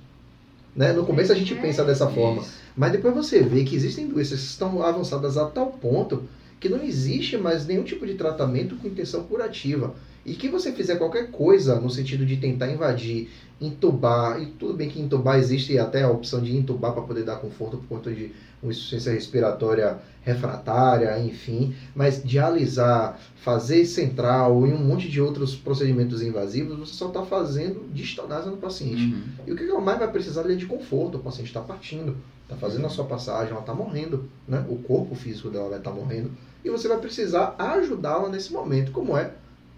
[0.74, 0.92] Né?
[0.92, 2.42] No começo a gente pensa dessa forma.
[2.74, 6.24] Mas depois você vê que existem doenças que estão avançadas a tal ponto
[6.58, 9.94] que não existe mais nenhum tipo de tratamento com intenção curativa.
[10.24, 13.28] E que você fizer qualquer coisa no sentido de tentar invadir,
[13.60, 17.36] entubar, e tudo bem que entubar existe até a opção de entubar para poder dar
[17.36, 18.32] conforto por conta de
[18.62, 26.22] uma insuficiência respiratória refratária, enfim, mas dialisar, fazer central e um monte de outros procedimentos
[26.22, 29.04] invasivos, você só está fazendo distonase no paciente.
[29.04, 29.22] Uhum.
[29.46, 32.56] E o que ela mais vai precisar é de conforto, o paciente está partindo, está
[32.56, 34.64] fazendo a sua passagem, ela está morrendo, né?
[34.68, 36.30] o corpo físico dela vai estar tá morrendo,
[36.64, 39.30] e você vai precisar ajudá-la nesse momento, como é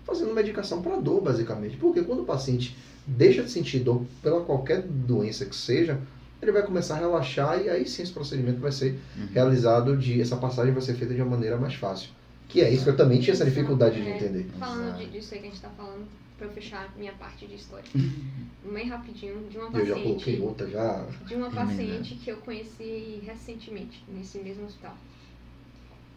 [0.07, 1.77] fazendo medicação para dor, basicamente.
[1.77, 6.01] Porque quando o paciente deixa de sentir dor pela qualquer doença que seja,
[6.41, 9.29] ele vai começar a relaxar e aí sim esse procedimento vai ser uhum.
[9.33, 12.11] realizado de essa passagem vai ser feita de uma maneira mais fácil.
[12.49, 14.47] Que é isso que eu também tinha essa dificuldade de é, entender.
[14.59, 16.07] Falando de, disso aí que a gente está falando,
[16.39, 17.85] para eu fechar minha parte de história.
[18.73, 19.91] Bem rapidinho, de uma paciente.
[19.91, 21.07] Eu já coloquei outra já.
[21.27, 24.97] De uma paciente que eu conheci recentemente, nesse mesmo hospital.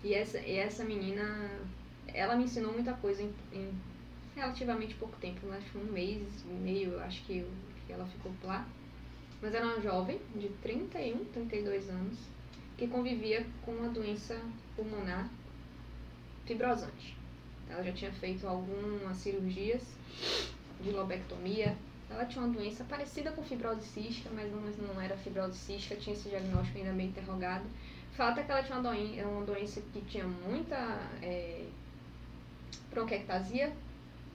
[0.04, 1.50] E essa, e essa menina,
[2.14, 3.72] ela me ensinou muita coisa em, em
[4.36, 5.58] relativamente pouco tempo, né?
[5.58, 7.46] acho que um mês e meio, acho que,
[7.86, 8.68] que ela ficou lá.
[9.42, 12.18] Mas era uma jovem de 31, 32 anos,
[12.78, 14.40] que convivia com uma doença
[14.76, 15.30] pulmonar
[16.46, 17.16] fibrosante.
[17.70, 19.82] Ela já tinha feito algumas cirurgias
[20.82, 21.78] de lobectomia.
[22.10, 26.16] Ela tinha uma doença parecida com fibrose cística, mas não, não era fibrose cística, tinha
[26.16, 27.66] esse diagnóstico ainda bem interrogado.
[28.12, 30.76] O fato é que ela tinha uma doença, uma doença que tinha muita
[31.22, 31.66] é,
[32.92, 33.72] bronquiectasia,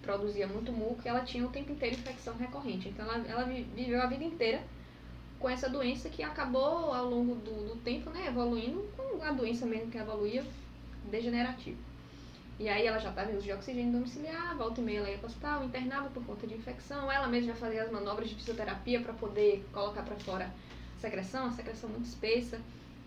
[0.03, 2.89] produzia muito muco e ela tinha o tempo inteiro infecção recorrente.
[2.89, 4.63] Então ela, ela viveu a vida inteira
[5.39, 9.67] com essa doença que acabou ao longo do, do tempo, né, evoluindo com a doença
[9.67, 10.45] mesmo que evoluía
[11.11, 11.77] degenerativa.
[12.59, 15.19] E aí ela já estava em uso de oxigênio domiciliar, volta e meia ela ia
[15.19, 18.37] para o hospital, internava por conta de infecção, ela mesma já fazia as manobras de
[18.37, 20.47] fisioterapia para poder colocar para fora
[20.97, 22.61] a secreção, a secreção muito espessa.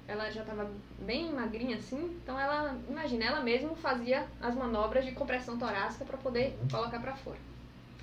[0.07, 5.11] Ela já estava bem magrinha assim, então ela, imagina, ela mesma fazia as manobras de
[5.11, 7.37] compressão torácica para poder colocar para fora.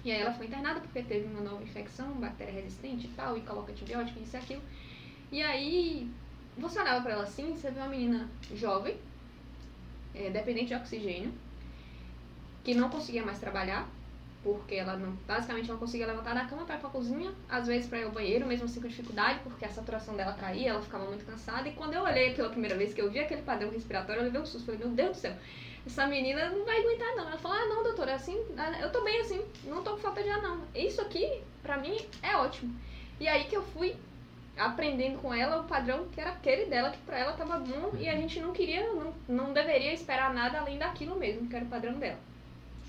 [0.05, 3.41] E aí ela foi internada porque teve uma nova infecção, bactéria resistente e tal, e
[3.41, 4.63] coloca antibiótico, isso e aquilo.
[5.33, 6.11] E aí,
[6.59, 8.99] você olhava pra ela assim, você vê uma menina jovem,
[10.15, 11.33] é, dependente de oxigênio,
[12.63, 13.89] que não conseguia mais trabalhar,
[14.45, 17.89] porque ela não, basicamente não conseguia levantar da cama para ir pra cozinha, às vezes
[17.89, 21.07] para ir ao banheiro, mesmo assim com dificuldade, porque a saturação dela caía, ela ficava
[21.07, 21.67] muito cansada.
[21.67, 24.41] E quando eu olhei pela primeira vez que eu vi aquele padrão respiratório, eu levei
[24.41, 25.35] um susto, falei, meu Deus do céu,
[25.87, 27.27] essa menina não vai aguentar não.
[27.27, 29.97] Ela falou, ah não, doutora, é assim, ah, eu tô bem assim, não tô com
[29.99, 30.61] falta de ar não.
[30.75, 32.79] Isso aqui, pra mim, é ótimo.
[33.19, 33.97] E aí que eu fui
[34.57, 38.09] aprendendo com ela o padrão que era aquele dela, que pra ela tava bom e
[38.09, 41.69] a gente não queria, não, não deveria esperar nada além daquilo mesmo, que era o
[41.69, 42.19] padrão dela.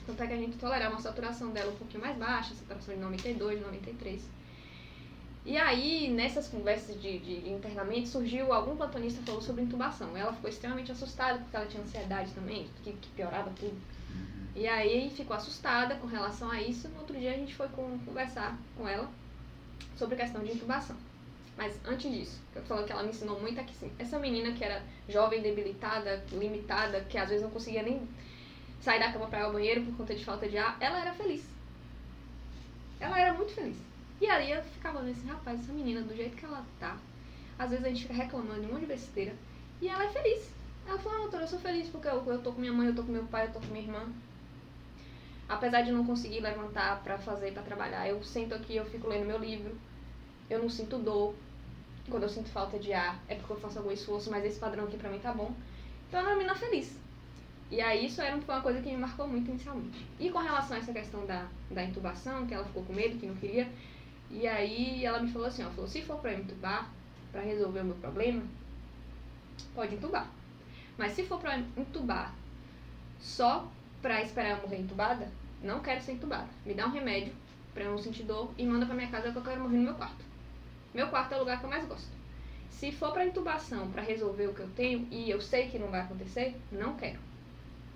[0.06, 3.02] Tanto é que a gente tolerava uma saturação dela um pouquinho mais baixa, saturação de
[3.02, 4.22] 92, 93.
[5.46, 10.18] E aí, nessas conversas de, de internamento, surgiu algum plantonista falou sobre intubação.
[10.18, 13.76] Ela ficou extremamente assustada, porque ela tinha ansiedade também, que, que piorava tudo.
[14.56, 16.88] E aí ficou assustada com relação a isso.
[16.90, 19.08] No outro dia a gente foi com, conversar com ela
[19.98, 20.96] sobre a questão de intubação.
[21.58, 23.92] Mas antes disso, eu falo que ela me ensinou muito aqui sim.
[24.00, 28.02] Essa menina que era jovem, debilitada, limitada, que às vezes não conseguia nem
[28.82, 31.14] sair da cama para ir ao banheiro por conta de falta de ar, ela era
[31.14, 31.44] feliz.
[33.00, 33.78] Ela era muito feliz.
[34.22, 36.98] E aí eu ficava olhando assim, rapaz, essa menina, do jeito que ela tá,
[37.60, 39.34] às vezes a gente fica reclamando de um monte de besteira,
[39.82, 40.50] e ela é feliz.
[40.88, 42.96] Ela falou, ah, doutora, eu sou feliz porque eu, eu tô com minha mãe, eu
[42.96, 44.08] tô com meu pai, eu tô com minha irmã.
[45.50, 49.26] Apesar de não conseguir levantar para fazer, para trabalhar, eu sento aqui, eu fico lendo
[49.26, 49.76] meu livro,
[50.50, 51.36] eu não sinto dor.
[52.10, 54.86] Quando eu sinto falta de ar, é porque eu faço algum esforço, mas esse padrão
[54.86, 55.52] aqui pra mim tá bom.
[56.08, 56.96] Então ela é uma menina feliz.
[57.72, 60.06] E aí isso era uma coisa que me marcou muito inicialmente.
[60.20, 63.26] E com relação a essa questão da, da intubação, que ela ficou com medo, que
[63.26, 63.68] não queria,
[64.30, 66.90] e aí ela me falou assim, ó, falou, se for pra eu entubar,
[67.32, 68.44] pra resolver o meu problema,
[69.74, 70.30] pode entubar.
[70.98, 72.34] Mas se for pra entubar
[73.20, 73.70] só
[74.02, 75.30] pra esperar eu morrer entubada,
[75.62, 76.48] não quero ser entubada.
[76.66, 77.34] Me dá um remédio
[77.74, 79.84] pra eu não sentir dor e manda pra minha casa que eu quero morrer no
[79.84, 80.24] meu quarto.
[80.94, 82.16] Meu quarto é o lugar que eu mais gosto.
[82.70, 85.90] Se for pra intubação, pra resolver o que eu tenho, e eu sei que não
[85.90, 87.20] vai acontecer, não quero.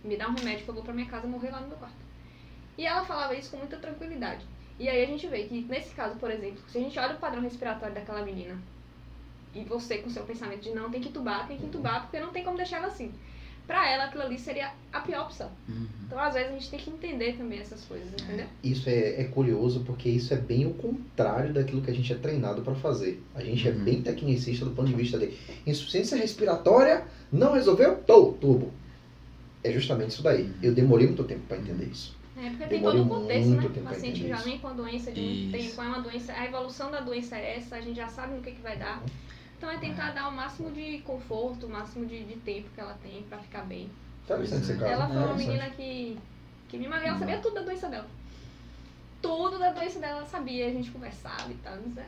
[0.04, 1.96] Me dá um remédio que eu vou pra minha casa morrer lá no meu quarto.
[2.78, 4.46] E ela falava isso com muita tranquilidade.
[4.80, 7.20] E aí a gente vê que, nesse caso, por exemplo, se a gente olha o
[7.20, 8.58] padrão respiratório daquela menina,
[9.54, 12.32] e você com seu pensamento de não, tem que tubar, tem que entubar, porque não
[12.32, 13.12] tem como deixar ela assim.
[13.68, 15.52] pra ela aquilo ali seria a pior opção.
[15.68, 15.86] Uhum.
[16.08, 18.48] Então, às vezes, a gente tem que entender também essas coisas, entendeu?
[18.64, 22.16] Isso é, é curioso porque isso é bem o contrário daquilo que a gente é
[22.16, 23.22] treinado para fazer.
[23.36, 23.84] A gente é Uhum.
[23.84, 25.38] bem tecnicista do ponto de vista de
[25.68, 28.72] insuficiência respiratória, não resolveu, tô, turbo.
[29.64, 30.52] É justamente isso daí.
[30.62, 32.18] Eu demorei muito tempo para entender isso.
[32.38, 33.74] É, porque tem Demorei todo um contexto, muito né?
[33.74, 35.42] tempo O paciente já vem com a doença de Isso.
[35.42, 38.36] muito tempo, é uma doença, a evolução da doença é essa, a gente já sabe
[38.36, 39.04] no que, que vai dar.
[39.58, 42.98] Então é tentar dar o máximo de conforto, o máximo de, de tempo que ela
[43.04, 43.90] tem pra ficar bem.
[44.24, 44.90] Interessante esse Pois é.
[44.90, 44.94] caso.
[44.94, 46.18] ela foi uma menina que,
[46.70, 48.08] que me ela sabia tudo da doença dela.
[49.22, 51.74] Tudo da doença dela ela sabia, a gente conversava e tal.
[51.86, 52.06] Mas é.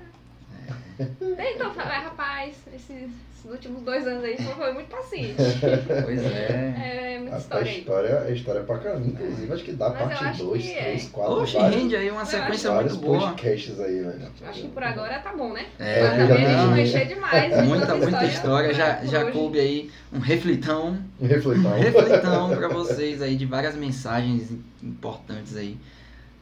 [1.55, 5.35] Então, fa- ah, rapaz, esses, esses últimos dois anos aí foi, foi muito paciente.
[6.03, 6.75] Pois é.
[7.15, 7.79] É muita A, a história aí.
[7.79, 9.07] história, a história é pra caramba.
[9.07, 10.83] Inclusive, acho que dá Mas parte acho 2, que é.
[10.83, 13.19] 3, 4, Oxe, vários, rende aí uma sequência muito boa.
[13.19, 14.31] podcasts aí, velho.
[14.47, 15.65] Acho que por agora tá bom, né?
[15.79, 17.55] É, Mas também a gente encher demais.
[17.55, 18.73] de Muita, muita história.
[18.73, 19.31] Já, já hoje.
[19.31, 21.71] coube aí um reflitão Um refletão.
[21.77, 24.49] Um reflitão para vocês aí de várias mensagens
[24.83, 25.77] importantes aí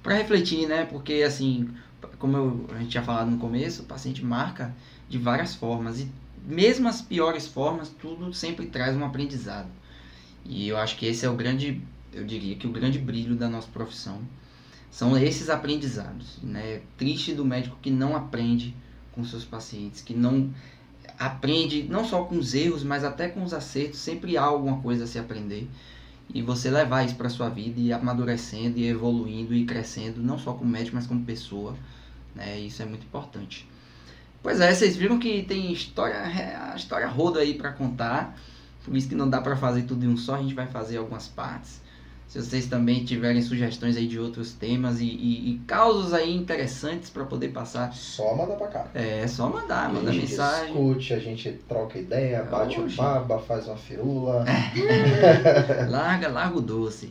[0.04, 0.88] para refletir, né?
[0.90, 1.70] Porque assim,
[2.18, 4.74] como eu- a gente tinha falado no começo, o paciente marca
[5.08, 6.12] de várias formas e
[6.46, 9.70] mesmo as piores formas, tudo sempre traz um aprendizado.
[10.46, 11.82] E eu acho que esse é o grande,
[12.14, 14.22] eu diria que o grande brilho da nossa profissão
[14.90, 16.82] são esses aprendizados, né?
[16.98, 18.76] Triste do médico que não aprende
[19.12, 20.52] com seus pacientes, que não
[21.18, 25.04] aprende não só com os erros, mas até com os acertos, sempre há alguma coisa
[25.04, 25.70] a se aprender.
[26.34, 30.54] E você levar isso para sua vida e amadurecendo e evoluindo e crescendo, não só
[30.54, 31.76] como médico, mas como pessoa.
[32.36, 32.60] Né?
[32.60, 33.68] Isso é muito importante.
[34.42, 36.22] Pois é, vocês viram que tem história,
[36.72, 38.40] a história roda aí para contar.
[38.86, 40.98] Por isso que não dá para fazer tudo em um só, a gente vai fazer
[40.98, 41.82] algumas partes.
[42.30, 47.10] Se vocês também tiverem sugestões aí de outros temas e, e, e causos aí interessantes
[47.10, 48.88] para poder passar, Só manda pra cá.
[48.94, 50.68] é só mandar, manda a gente mensagem.
[50.68, 52.96] discute, a gente troca ideia, bate um Oxe.
[52.98, 54.46] baba, faz uma firula.
[55.90, 57.10] Larga, larga o doce.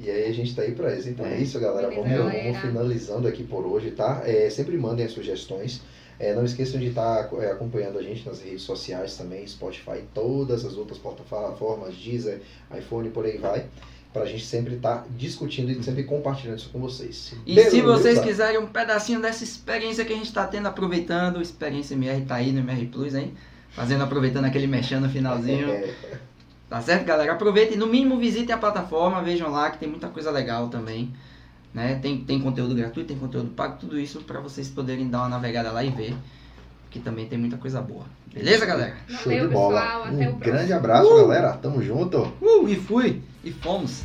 [0.00, 1.10] E aí a gente tá aí pra isso.
[1.10, 1.88] Então é isso, galera.
[1.88, 2.42] Vamos, galera.
[2.42, 4.22] vamos finalizando aqui por hoje, tá?
[4.24, 5.80] É, sempre mandem as sugestões.
[6.18, 10.64] É, não esqueçam de estar é, acompanhando a gente nas redes sociais também, Spotify, todas
[10.64, 12.40] as outras plataformas, Deezer,
[12.76, 13.66] iPhone, por aí vai.
[14.16, 17.34] Pra gente sempre estar discutindo e sempre compartilhando isso com vocês.
[17.44, 17.82] E se Beleza?
[17.82, 22.36] vocês quiserem um pedacinho dessa experiência que a gente está tendo, aproveitando, Experiência MR tá
[22.36, 23.34] aí no MR Plus, hein?
[23.72, 25.68] Fazendo, aproveitando aquele mexendo no finalzinho.
[25.68, 25.92] É,
[26.66, 27.32] Tá certo, galera?
[27.34, 31.12] Aproveitem, no mínimo visitem a plataforma, vejam lá que tem muita coisa legal também.
[31.74, 31.96] Né?
[31.96, 35.70] Tem, tem conteúdo gratuito, tem conteúdo pago, tudo isso para vocês poderem dar uma navegada
[35.70, 36.16] lá e ver.
[36.96, 38.04] Que também tem muita coisa boa.
[38.32, 38.96] Beleza, galera?
[39.06, 39.80] show Valeu, de bola.
[39.82, 40.02] pessoal.
[40.04, 40.38] Até o um próximo.
[40.40, 41.16] grande abraço, Uh!
[41.26, 41.52] galera.
[41.52, 42.22] Tamo junto.
[42.40, 43.20] Uh, e fui!
[43.44, 44.02] E fomos!